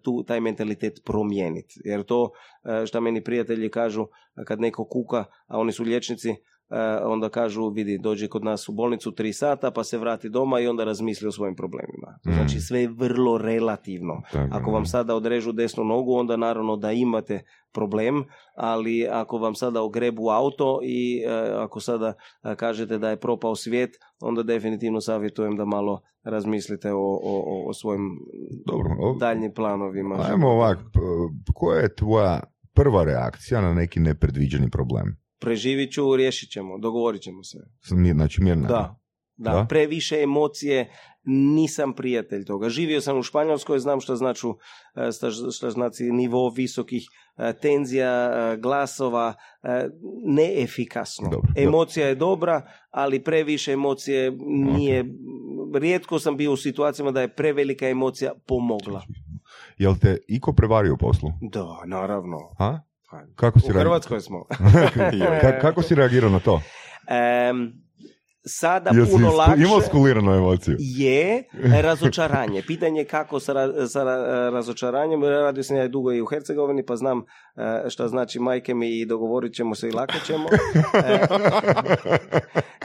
[0.03, 1.81] tu taj mentalitet promijeniti.
[1.85, 2.31] Jer to,
[2.87, 4.07] što meni prijatelji kažu,
[4.47, 6.35] kad neko kuka, a oni su liječnici,
[7.05, 10.67] onda kažu, vidi, dođe kod nas u bolnicu tri sata, pa se vrati doma i
[10.67, 12.19] onda razmisli o svojim problemima.
[12.27, 12.33] Mm.
[12.33, 14.23] Znači, sve je vrlo relativno.
[14.51, 18.25] Ako vam sada odrežu desnu nogu, onda naravno da imate problem,
[18.57, 23.55] ali ako vam sada ogrebu auto i e, ako sada e, kažete da je propao
[23.55, 28.01] svijet, onda definitivno savjetujem da malo razmislite o, o, o svojim
[28.67, 30.17] Dobro, daljnjim planovima.
[30.31, 30.79] Ajmo ovak,
[31.55, 32.41] koja je tvoja
[32.75, 35.24] prva reakcija na neki nepredviđeni problem?
[35.45, 37.59] Preživit ću, riješit ćemo, dogovorit ćemo se.
[38.15, 38.69] Znači mirna.
[38.69, 39.01] Da,
[39.37, 40.91] da, previše emocije,
[41.25, 42.69] nisam prijatelj toga.
[42.69, 44.47] Živio sam u Španjolskoj, znam što znači,
[45.57, 47.03] što znači nivo visokih
[47.37, 49.35] e, tenzija, e, glasova,
[50.25, 51.29] neefikasno.
[51.31, 55.05] Dobro, Emocija je dobra, ali previše emocije nije...
[55.75, 59.03] Rijetko sam bio u situacijama da je prevelika emocija pomogla.
[59.79, 61.31] Jel te iko prevario u poslu?
[61.41, 62.39] Da, naravno.
[62.59, 62.81] Ha?
[63.35, 64.45] Kako si u Hrvatskoj smo.
[65.63, 66.61] kako si reagirao na to?
[68.47, 69.63] sada Jesi puno lakše...
[69.63, 70.77] Imao skuliranu emociju?
[70.79, 71.45] Je,
[71.83, 72.63] razočaranje.
[72.67, 73.53] Pitanje je kako sa,
[73.89, 74.05] sa
[74.53, 75.25] razočaranjem.
[75.25, 77.19] Radio sam ja dugo i u Hercegovini, pa znam
[77.57, 80.49] e, šta znači majke mi i dogovorit ćemo se i lako ćemo.
[80.95, 81.19] E,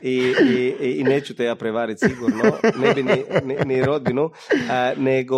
[0.02, 0.34] I,
[0.82, 2.44] i, I neću te ja prevariti sigurno,
[2.78, 5.38] ne bi ni, ni, ni rodbinu, e, nego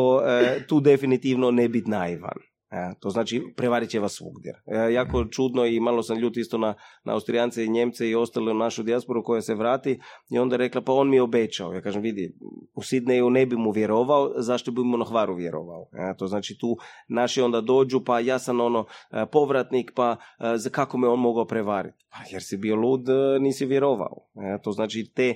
[0.68, 2.51] tu definitivno ne biti naivan.
[2.72, 4.62] E, to znači prevarit će vas svugdje.
[4.66, 8.52] E, jako čudno i malo sam ljut isto na, na Austrijance i Njemce i ostale
[8.52, 10.00] u našu dijasporu koja se vrati
[10.30, 11.74] i onda rekla pa on mi je obećao.
[11.74, 12.36] Ja kažem vidi,
[12.76, 15.88] u Sidneju ne bi mu vjerovao, zašto bi mu na Hvaru vjerovao.
[15.94, 18.86] E, to znači tu naši onda dođu pa ja sam ono
[19.32, 20.16] povratnik pa
[20.56, 22.06] za kako me on mogao prevariti.
[22.10, 23.06] Pa jer si bio lud,
[23.40, 24.18] nisi vjerovao.
[24.64, 25.36] to znači te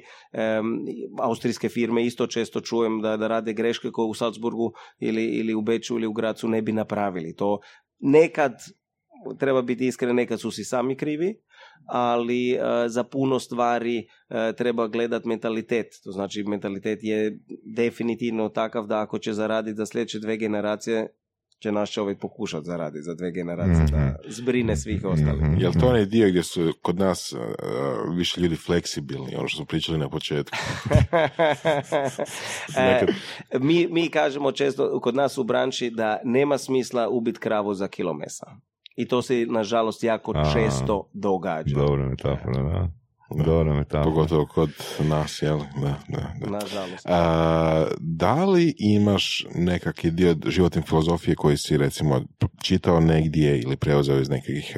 [1.22, 5.62] austrijske firme isto često čujem da, da rade greške koje u Salzburgu ili, ili u
[5.62, 7.60] Beču ili u Gracu ne bi napravili to
[8.00, 8.54] nekad,
[9.40, 11.36] treba biti iskren, nekad su si sami krivi,
[11.86, 13.98] ali e, za puno stvari
[14.30, 15.88] e, treba gledat mentalitet.
[16.04, 17.40] To znači mentalitet je
[17.76, 21.08] definitivno takav da ako će zaraditi za sljedeće dve generacije,
[21.66, 24.16] će naš čovjek pokušati zaraditi za dve generacije da mhm.
[24.28, 25.14] zbrine svih mhm.
[25.14, 25.42] ostalih.
[25.42, 27.40] mm Jel to onaj dio gdje su kod nas uh,
[28.16, 30.58] više ljudi fleksibilni, ono što smo pričali na početku?
[32.78, 33.06] e,
[33.60, 38.14] mi, mi kažemo često kod nas u branši da nema smisla ubiti kravu za kilo
[38.14, 38.46] mesa.
[38.96, 41.76] I to se nažalost jako često događa.
[41.76, 43.05] Dobro metafora, da.
[43.30, 44.04] Dobra metafora.
[44.04, 44.70] Pogotovo kod
[45.00, 45.58] nas, jel?
[45.58, 46.50] Da, da, da.
[46.50, 47.06] Nažalost.
[47.06, 52.22] A, da li imaš nekakvi dio životne filozofije koji si recimo
[52.64, 54.78] čitao negdje ili preuzeo iz nekih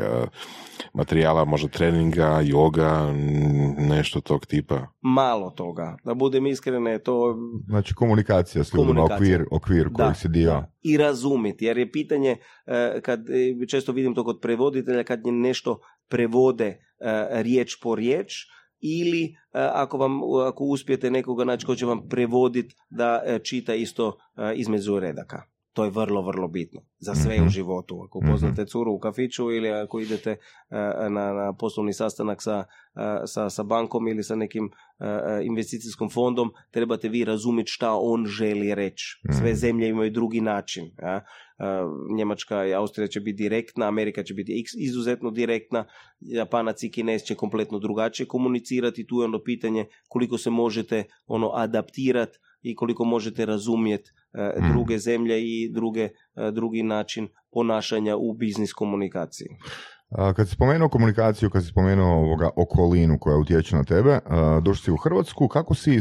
[0.94, 4.88] materijala, možda treninga, yoga, n- nešto tog tipa?
[5.02, 5.98] Malo toga.
[6.04, 7.36] Da budem iskren, je to
[7.68, 10.50] Znači komunikacija s ljudima, okvir, okvir kojeg si dio.
[10.52, 10.72] da.
[10.82, 15.32] i razumjeti, jer je pitanje, e, kad e, često vidim to kod prevoditelja, kad je
[15.32, 15.80] nešto
[16.10, 16.78] prevode e,
[17.44, 18.34] riječ po riječ,
[18.80, 23.76] ili e, ako vam ako uspijete nekoga naći ko će vam prevoditi da e, čita
[23.76, 24.18] isto
[24.56, 25.57] između redaka.
[25.78, 27.46] To je vrlo, vrlo bitno za sve Mhm.
[27.46, 28.02] u životu.
[28.04, 28.32] Ako Mhm.
[28.32, 30.38] poznate curu u kafiću ili ako idete e,
[31.10, 32.64] na, na poslovni sastanak sa,
[32.96, 34.70] e, sa, sa bankom ili sa nekim
[35.00, 35.06] e,
[35.44, 39.06] investicijskom fondom, trebate vi razumjeti šta on želi reći.
[39.32, 39.56] Sve Mhm.
[39.56, 40.92] zemlje imaju drugi način.
[41.02, 41.22] Ja?
[42.10, 45.86] Njemačka i Austrija će biti direktna, Amerika će biti izuzetno direktna,
[46.20, 49.08] Japanac i Kinez će kompletno drugačije komunicirati.
[49.08, 54.72] Tu je ono pitanje koliko se možete ono adaptirati i koliko možete razumjeti e, Mhm.
[54.72, 56.02] druge zemlje i druge,
[56.36, 59.48] e, drugi način ponašanja u biznis komunikaciji.
[60.10, 64.60] A, Kad si spomenuo komunikaciju, kad si spomenuo ovoga okolinu koja utječe na tebe, a,
[64.64, 66.00] došli si u Hrvatsku, kako si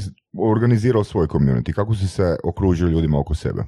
[0.51, 3.62] organizirao svoj community, kako si se okružio ljudima oko sebe?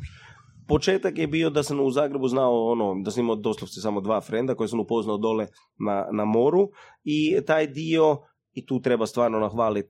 [0.69, 4.21] Početak je bio da sam u Zagrebu znao ono, da sam imao doslovce samo dva
[4.21, 5.47] frenda koje sam upoznao dole
[5.79, 6.69] na, na moru
[7.05, 8.17] i taj dio,
[8.53, 9.89] i tu treba stvarno nahvaliti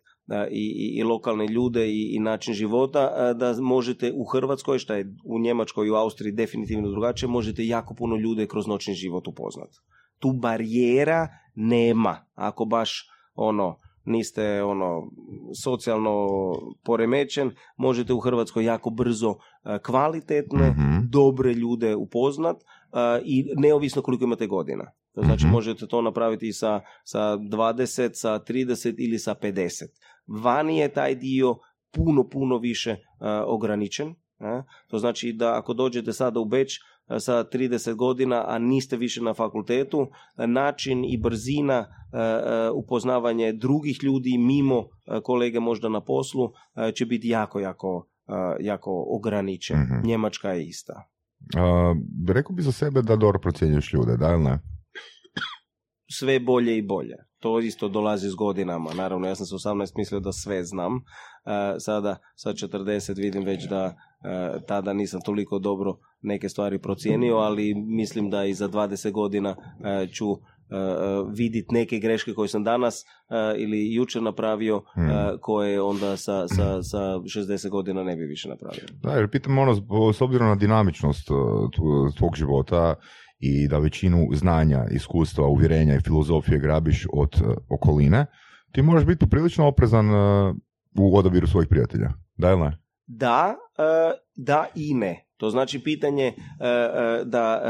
[0.50, 5.14] i, i, i lokalne ljude i, i način života, da možete u Hrvatskoj, šta je
[5.24, 9.68] u Njemačkoj i u Austriji definitivno drugačije, možete jako puno ljude kroz noćni život upoznat.
[10.18, 15.10] Tu barijera nema, ako baš ono, niste ono
[15.64, 16.26] socijalno
[16.84, 19.34] poremećen, možete u Hrvatskoj jako brzo
[19.84, 21.08] kvalitetne, Mhm.
[21.10, 22.56] dobre ljude upoznat
[23.24, 24.90] i neovisno koliko imate godina.
[25.18, 25.52] To znači Mhm.
[25.52, 29.84] možete to napraviti sa, sa 20, sa 30 ili sa 50.
[30.26, 31.56] Vani je taj dio
[31.90, 34.14] puno, puno više a, ograničen.
[34.38, 34.62] a.
[34.86, 36.72] To znači da ako dođete sada u Beč
[37.06, 40.06] a, sa 30 godina, a niste više na fakultetu,
[40.36, 44.84] način i brzina a, upoznavanje drugih ljudi mimo
[45.22, 46.52] kolege možda na poslu
[46.94, 48.06] će biti jako, jako,
[48.60, 49.76] jako ograničen.
[49.78, 50.06] Mhm.
[50.08, 51.02] Njemačka je ista.
[51.56, 51.94] A,
[52.28, 54.58] rekao bi za sebe da dobro procjenjuješ ljude, da ili ne?
[56.10, 57.14] Sve bolje i bolje.
[57.38, 58.94] To isto dolazi s godinama.
[58.94, 60.96] Naravno, ja sam se 18 mislio da sve znam.
[60.96, 61.00] E,
[61.78, 63.94] sada, sa 40 vidim već da e,
[64.66, 70.06] tada nisam toliko dobro neke stvari procijenio, ali mislim da i za 20 godina e,
[70.06, 70.26] ću
[71.34, 73.04] vidjeti neke greške koje sam danas
[73.56, 75.08] ili jučer napravio, Hmm.
[75.40, 78.84] koje onda sa, sa, sa 60 godina ne bi više napravio.
[79.02, 79.74] Da, jer pitam ono,
[80.12, 81.28] s obzirom na dinamičnost
[81.76, 82.94] tv- tvog života
[83.38, 88.26] i da većinu znanja, iskustva, uvjerenja i filozofije grabiš od uh, okoline,
[88.72, 90.56] ti moraš biti poprilično oprezan uh,
[90.98, 92.12] u odabiru svojih prijatelja.
[92.36, 92.78] Da ili ne?
[93.08, 95.24] Da, e, da i ne.
[95.36, 97.62] To znači pitanje e, e, da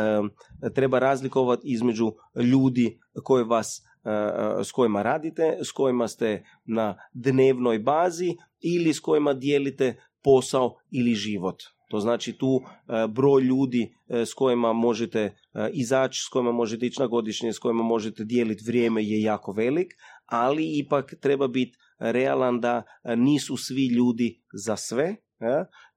[0.63, 6.45] e, treba razlikovati između ljudi koji vas e, e, s kojima radite, s kojima ste
[6.65, 11.63] na dnevnoj bazi ili s kojima dijelite posao ili život.
[11.89, 15.33] To znači tu e, broj ljudi e, s kojima možete e,
[15.73, 19.95] izaći, s kojima možete ići na godišnje, s kojima možete dijeliti vrijeme je jako velik,
[20.27, 22.83] ali ipak treba biti realan da
[23.17, 25.17] nisu svi ljudi za sve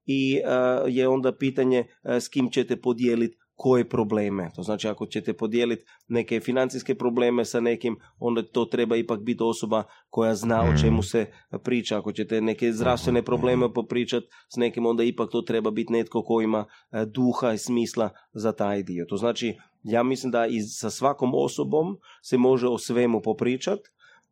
[0.06, 0.40] i
[0.88, 4.50] je onda pitanje s kim ćete podijeliti koje probleme.
[4.56, 9.42] To znači ako ćete podijeliti neke financijske probleme sa nekim, onda to treba ipak biti
[9.42, 10.78] osoba koja zna o Mm.
[10.80, 11.26] čemu se
[11.64, 11.98] priča.
[11.98, 16.40] Ako ćete neke zdravstvene probleme popričati s nekim, onda ipak to treba biti netko ko
[16.40, 19.06] ima e, duha i smisla za taj dio.
[19.08, 23.82] To znači, ja mislim da i sa svakom osobom se može o svemu popričati,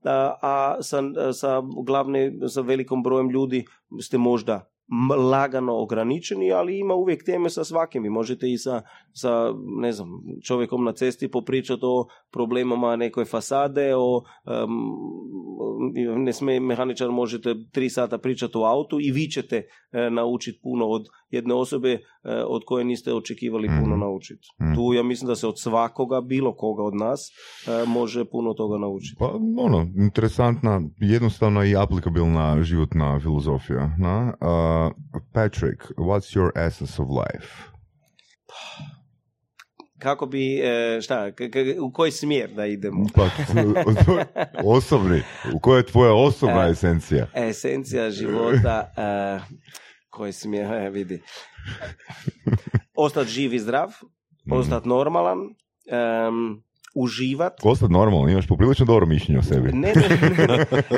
[0.04, 1.02] a, sa,
[1.32, 3.64] sa, glavne, sa velikom brojem ljudi
[4.02, 4.70] ste možda
[5.30, 8.02] lagano ograničeni, ali ima uvijek teme sa svakim.
[8.02, 8.82] Vi možete i sa,
[9.12, 10.08] sa ne znam,
[10.44, 17.90] čovjekom na cesti popričati o problemama nekoj fasade, o em, ne sme mehaničar možete tri
[17.90, 21.98] sata pričati o autu i vi ćete e, naučiti puno od jedne osobe e,
[22.46, 24.00] od koje niste očekivali puno Mhm.
[24.00, 24.48] naučiti.
[24.62, 24.74] Mhm.
[24.74, 27.20] Tu ja mislim da se od svakoga, bilo koga od nas,
[27.66, 29.16] e, može puno toga naučiti.
[29.18, 33.96] Pa, ono, interesantna, jednostavna i aplikabilna životna filozofija.
[33.98, 34.34] Na?
[34.40, 34.92] Uh,
[35.32, 37.48] Patrick, what's your essence of life?
[39.98, 41.32] Kako bi, e, šta,
[41.82, 43.04] u koji smjer da idemo?
[43.14, 43.28] Pa,
[44.64, 45.22] osobni,
[45.54, 47.26] u koja je tvoja osobna esencija?
[47.34, 48.90] Esencija života,
[50.10, 51.22] koji smjer, e, vidi.
[52.94, 53.88] Ostati živ i zdrav,
[54.52, 55.38] ostati normalan,
[55.86, 56.62] em,
[56.94, 57.52] uživat.
[57.62, 59.72] Ostati normalno, imaš poprilično dobro mišljenje o sebi.
[59.72, 60.08] Ne, ne,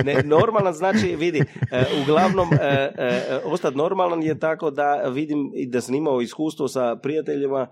[0.05, 1.39] ne, ne, normalan znači, vidi,
[1.71, 6.69] e, uglavnom, e, e, ostati normalan je tako da vidim i da sam imao iskustvo
[6.69, 7.67] sa prijateljima,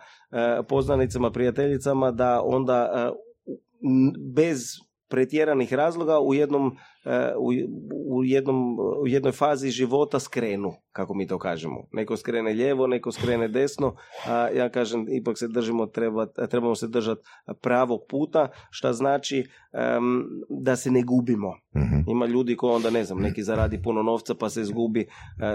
[0.68, 3.12] poznanicama, prijateljicama, da onda
[4.34, 4.62] bez
[5.10, 7.32] pretjeranih razloga u jednom, e,
[8.08, 11.86] u, jednom u jednoj fazi života skrenu, kako mi to kažemo.
[11.92, 13.94] Neko skrene lijevo, neko skrene desno,
[14.26, 17.20] a ja kažem ipak se držimo treba, trebamo se držati
[17.60, 19.38] pravog puta, što znači
[19.72, 21.54] em, da se ne gubimo.
[21.76, 22.10] Mhm.
[22.10, 25.06] Ima ljudi koji onda, ne znam, neki zaradi puno novca pa se izgubi, e,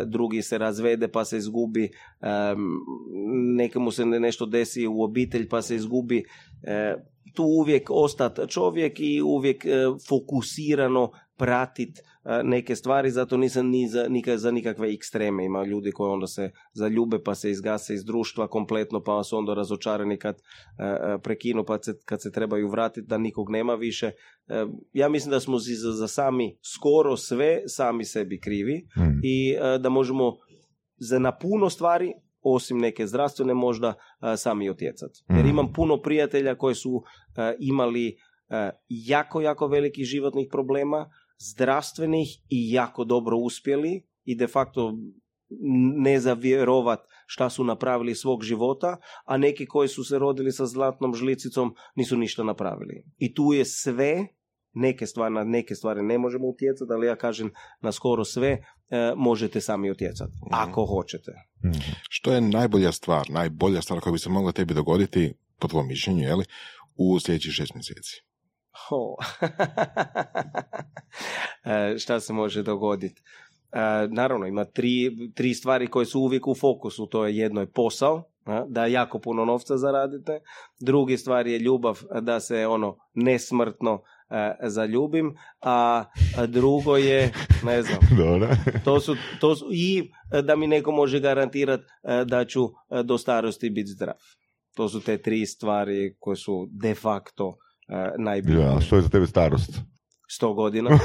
[0.05, 1.89] drugi se razvede pa se izgubi,
[2.21, 2.57] em,
[3.55, 6.23] nekemu se ne- nešto desi u obitelj pa se izgubi.
[6.63, 6.95] E,
[7.35, 9.69] tu uvijek ostat čovjek i uvijek e,
[10.09, 12.03] fokusirano pratit e,
[12.43, 15.45] neke stvari, zato nisam ni za, nika- za nikakve ekstreme.
[15.45, 19.53] Ima ljudi koji onda se zaljube pa se izgase iz društva kompletno pa su onda
[19.53, 20.41] razočarani kad e,
[21.23, 24.11] prekinu pa se, kad se trebaju vratiti da nikog nema više.
[24.93, 29.19] Ja mislim da smo za, za sami skoro sve sami sebi krivi Mhm.
[29.23, 30.37] i da možemo
[30.97, 32.13] za na puno stvari
[32.45, 35.23] osim neke zdravstvene možda e, sami utjecati.
[35.29, 35.49] Jer Mhm.
[35.49, 37.03] imam puno prijatelja koji su
[37.37, 38.17] e, imali
[38.49, 44.93] e, jako, jako velikih životnih problema, zdravstvenih i jako dobro uspjeli i de facto
[45.97, 51.15] ne zavjerovat šta su napravili svog života, a neki koji su se rodili sa zlatnom
[51.15, 53.03] žlicicom nisu ništa napravili.
[53.17, 54.27] I tu je sve,
[54.75, 59.13] neke stvari, na neke stvari ne možemo utjecati, ali ja kažem na skoro sve e,
[59.15, 61.31] možete sami utjecati, ako hoćete.
[61.65, 61.91] Mhm.
[62.09, 66.23] Što je najbolja stvar, najbolja stvar koja bi se mogla tebi dogoditi, po tvojom mišljenju,
[66.23, 66.45] je li,
[66.95, 68.21] u sljedećih šest mjeseci?
[68.87, 69.15] Ho.
[71.65, 73.21] E, šta se može dogoditi?
[73.71, 77.07] E, naravno, ima tri, tri stvari koje su uvijek u fokusu.
[77.07, 78.23] To je jedno je posao,
[78.67, 80.39] da jako puno novca zaradite.
[80.79, 84.01] Drugi stvar je ljubav, da se ono nesmrtno
[84.61, 85.35] zaljubim.
[85.61, 86.03] A
[86.37, 87.31] a drugo je,
[87.63, 87.99] ne znam,
[88.85, 91.83] to su, to su, i e, da mi neko može garantirati
[92.25, 94.15] da ću e, do starosti biti zdrav.
[94.75, 97.57] To su te tri stvari koje su de facto
[97.87, 98.65] e, najbitnije.
[98.65, 99.79] Ja, što je za tebe starost?
[100.41, 100.89] 100 godina.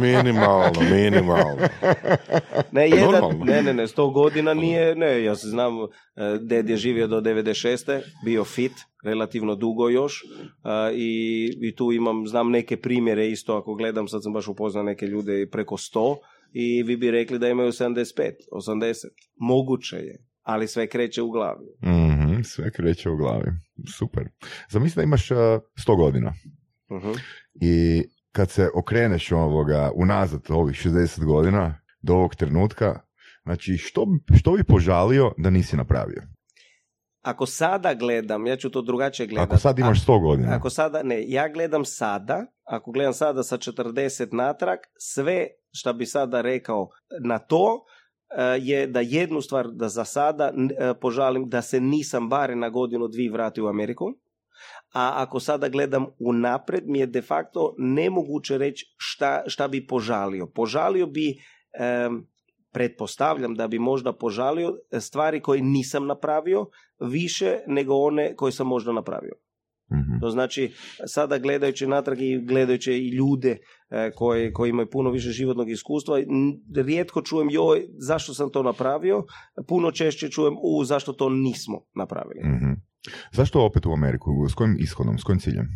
[0.00, 1.68] Minimalno, minimalno.
[2.72, 3.44] Ne, jedan, Normalno.
[3.44, 5.86] ne, ne, ne, 100 godina nije, ne, ja se znam, e,
[6.40, 8.00] ded je živio do 96.
[8.24, 8.72] bio fit,
[9.06, 11.10] relativno dugo još e, i,
[11.60, 15.48] i tu imam, znam neke primjere isto, ako gledam, sad sam baš upoznao neke ljude
[15.52, 16.16] preko 100
[16.52, 18.04] i vi bi rekli da imaju 75,
[18.52, 18.94] 80.
[19.36, 21.66] Moguće je, ali sve kreće u glavi.
[21.82, 23.50] Mhm, sve kreće u glavi.
[23.98, 24.24] Super.
[24.70, 25.36] Zamisli da imaš uh,
[25.86, 26.32] 100 godina
[26.92, 27.10] Mhm.
[27.60, 28.02] i
[28.32, 33.00] kad se okreneš ovoga unazad ovih 60 godina do ovog trenutka,
[33.42, 34.06] znači što,
[34.38, 36.22] što bi požalio da nisi napravio?
[37.26, 39.52] Ako sada gledam, ja ću to drugačije gledati.
[39.52, 40.56] Ako sad imaš 100 godina.
[40.56, 46.06] Ako sada, ne, ja gledam sada, ako gledam sada sa 40 natrag, sve što bi
[46.06, 46.88] sada rekao
[47.24, 47.84] na to
[48.30, 52.68] e, je da jednu stvar da za sada e, požalim da se nisam bare na
[52.68, 54.06] godinu dvi vratio u Ameriku.
[54.94, 60.46] A ako sada gledam unapred, mi je de facto nemoguće reći šta, šta bi požalio.
[60.46, 61.38] Požalio bi,
[62.76, 66.66] pretpostavljam da bi možda požalio stvari koje nisam napravio
[67.00, 69.32] više nego one koje sam možda napravio.
[69.92, 70.20] Mhm.
[70.20, 70.72] To znači,
[71.06, 73.56] sada gledajući natrag i gledajući i ljude
[73.90, 76.18] e, koji, koji imaju puno više životnog iskustva,
[76.76, 79.24] rijetko čujem joj, zašto sam to napravio,
[79.68, 82.40] puno češće čujem u, zašto to nismo napravili.
[82.44, 82.72] Mhm.
[83.32, 84.30] Zašto opet u Ameriku?
[84.50, 85.18] S kojim ishodom?
[85.18, 85.66] S kojim ciljem?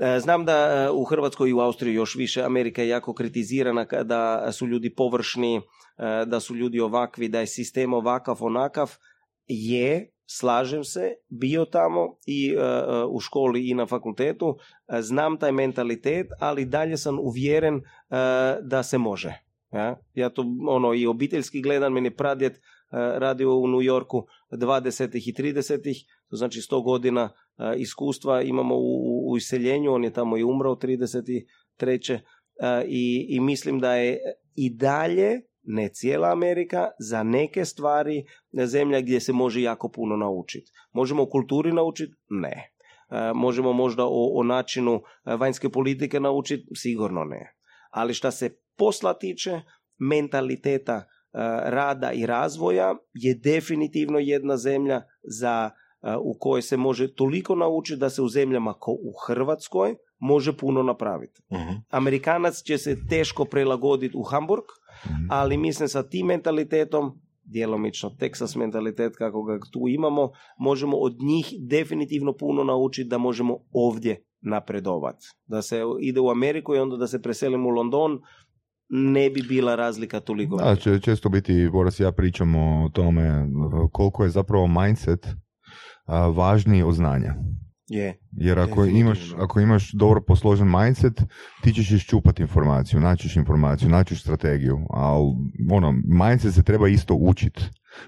[0.00, 3.84] E, Znam da e, u Hrvatskoj i u Austriji još više Amerika je jako kritizirana
[3.84, 5.60] kada su ljudi površni, e,
[6.26, 8.96] da su ljudi ovakvi, da je sistem ovakav, onakav.
[9.46, 12.56] Je, slažem se, bio tamo i
[13.08, 14.56] u školi i na fakultetu,
[15.00, 17.80] znam taj mentalitet, ali dalje sam uvjeren
[18.62, 19.34] da se može.
[20.14, 22.60] Ja, to ono i obiteljski gledam, meni je pradjet
[22.92, 25.28] radio u New Yorku 20.
[25.28, 26.04] i 30.
[26.28, 27.30] To znači 100 godina
[27.76, 32.18] iskustva imamo u, u iseljenju, on je tamo i umrao 33.
[32.60, 34.18] E, i, i mislim da je
[34.54, 38.24] i dalje, ne cijela Amerika, za neke stvari
[38.66, 40.72] zemlja gdje se može jako puno naučiti.
[40.92, 42.14] Možemo o kulturi naučiti?
[42.28, 42.72] Ne.
[43.10, 46.66] E, možemo možda o, o načinu e, vanjske politike naučiti?
[46.74, 47.56] Sigurno ne.
[47.90, 49.60] Ali šta se posla tiče,
[49.98, 51.02] mentaliteta e,
[51.70, 55.79] rada i razvoja je definitivno jedna zemlja za e,
[56.22, 60.82] u kojoj se može toliko naučiti da se u zemljama kao u Hrvatskoj može puno
[60.82, 61.42] napraviti.
[61.52, 61.72] Mhm.
[61.90, 64.64] Amerikanac će se teško prilagoditi u Hamburg,
[65.06, 65.26] Mhm.
[65.30, 71.46] ali mislim sa tim mentalitetom djelomično Texas mentalitet kako ga tu imamo, možemo od njih
[71.60, 75.26] definitivno puno naučiti da možemo ovdje napredovati.
[75.46, 78.20] Da se ide u Ameriku i onda da se preselimo u London,
[78.88, 80.56] ne bi bila razlika toliko.
[80.56, 83.46] Da, često biti, Boras i ja pričamo o tome
[83.92, 85.26] koliko je zapravo mindset
[86.18, 87.34] važniji od znanja.
[87.88, 88.18] Je.
[88.32, 91.22] Jer ako imaš, ako imaš dobro posložen mindset,
[91.62, 95.34] ti ćeš iščupati informaciju, naćiš informaciju, naćiš strategiju, ali
[95.70, 97.62] ono, mindset se treba isto učiti.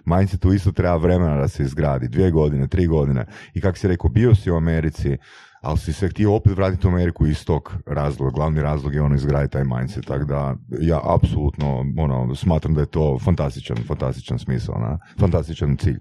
[0.05, 3.27] Mindsetu isto treba vremena da se izgradi, dvije godine, tri godine.
[3.55, 5.16] I kako si rekao, bio si u Americi,
[5.61, 8.31] ali si se htio opet vratiti u Ameriku iz tog razloga.
[8.35, 10.07] Glavni razlog je ono izgraditi taj mindset.
[10.07, 15.99] Tako da ja apsolutno ono, smatram da je to fantastičan, fantastičan smisao, na, fantastičan cilj.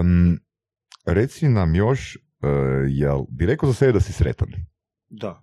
[0.00, 0.38] Um,
[1.06, 2.50] reci nam još Uh,
[2.88, 4.48] jel bi rekao za sebe da si sretan?
[5.08, 5.42] Da,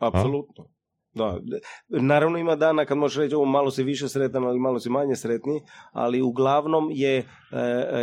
[0.00, 0.68] apsolutno.
[1.12, 1.40] Da,
[1.88, 5.16] naravno ima dana kad možeš reći ovo malo si više sretan, ali malo si manje
[5.16, 5.60] sretni,
[5.92, 7.24] ali uglavnom je, e,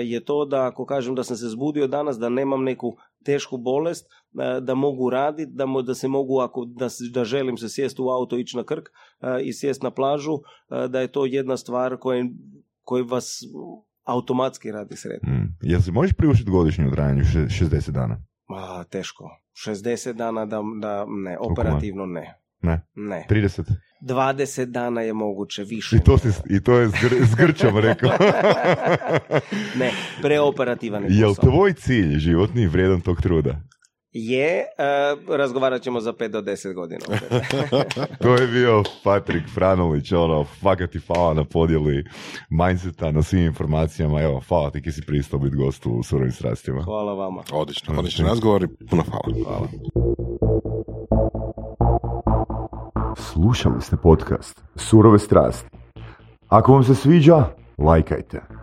[0.03, 4.05] je to da ako kažem da sam se zbudio danas, da nemam neku tešku bolest,
[4.05, 8.09] e, da mogu raditi, da, da se mogu, ako da, da želim se sjesti u
[8.09, 8.89] auto, ići na krk
[9.43, 10.39] i sjesti na plažu,
[10.89, 12.25] da je to jedna stvar koja,
[12.83, 13.39] koja vas
[14.03, 15.33] automatski radi sretno.
[15.33, 15.57] Mm.
[15.61, 18.23] Jel se možeš priuštiti godišnju trajanju 60 dana?
[18.49, 19.29] Ma, teško.
[19.67, 22.39] 60 dana da, da ne, operativno ne.
[22.61, 22.81] Ne?
[22.95, 23.25] Ne.
[23.29, 23.63] 30?
[24.01, 25.95] 20 dana je moguće više.
[25.95, 28.09] I to, si, i to je zgr, rekao.
[29.79, 33.61] ne, preoperativan je Jel tvoj cilj životni vrijedan tog truda?
[34.13, 36.99] Je, uh, razgovarat ćemo za 5 do 10 godina.
[38.23, 42.05] to je bio Patrik Franulić, ono, fakat ti hvala na podjeli
[42.49, 46.83] mindseta, na svim informacijama, evo, hvala ti ki si pristao biti gost u surovim strastima.
[46.83, 47.43] Hvala vama.
[47.51, 49.43] Odlično, odlično razgovor i puno hvala.
[49.45, 49.67] Hvala.
[53.15, 55.69] Slušali ste podcast Surove strasti.
[56.47, 57.45] Ako vam se sviđa,
[57.77, 58.62] lajkajte.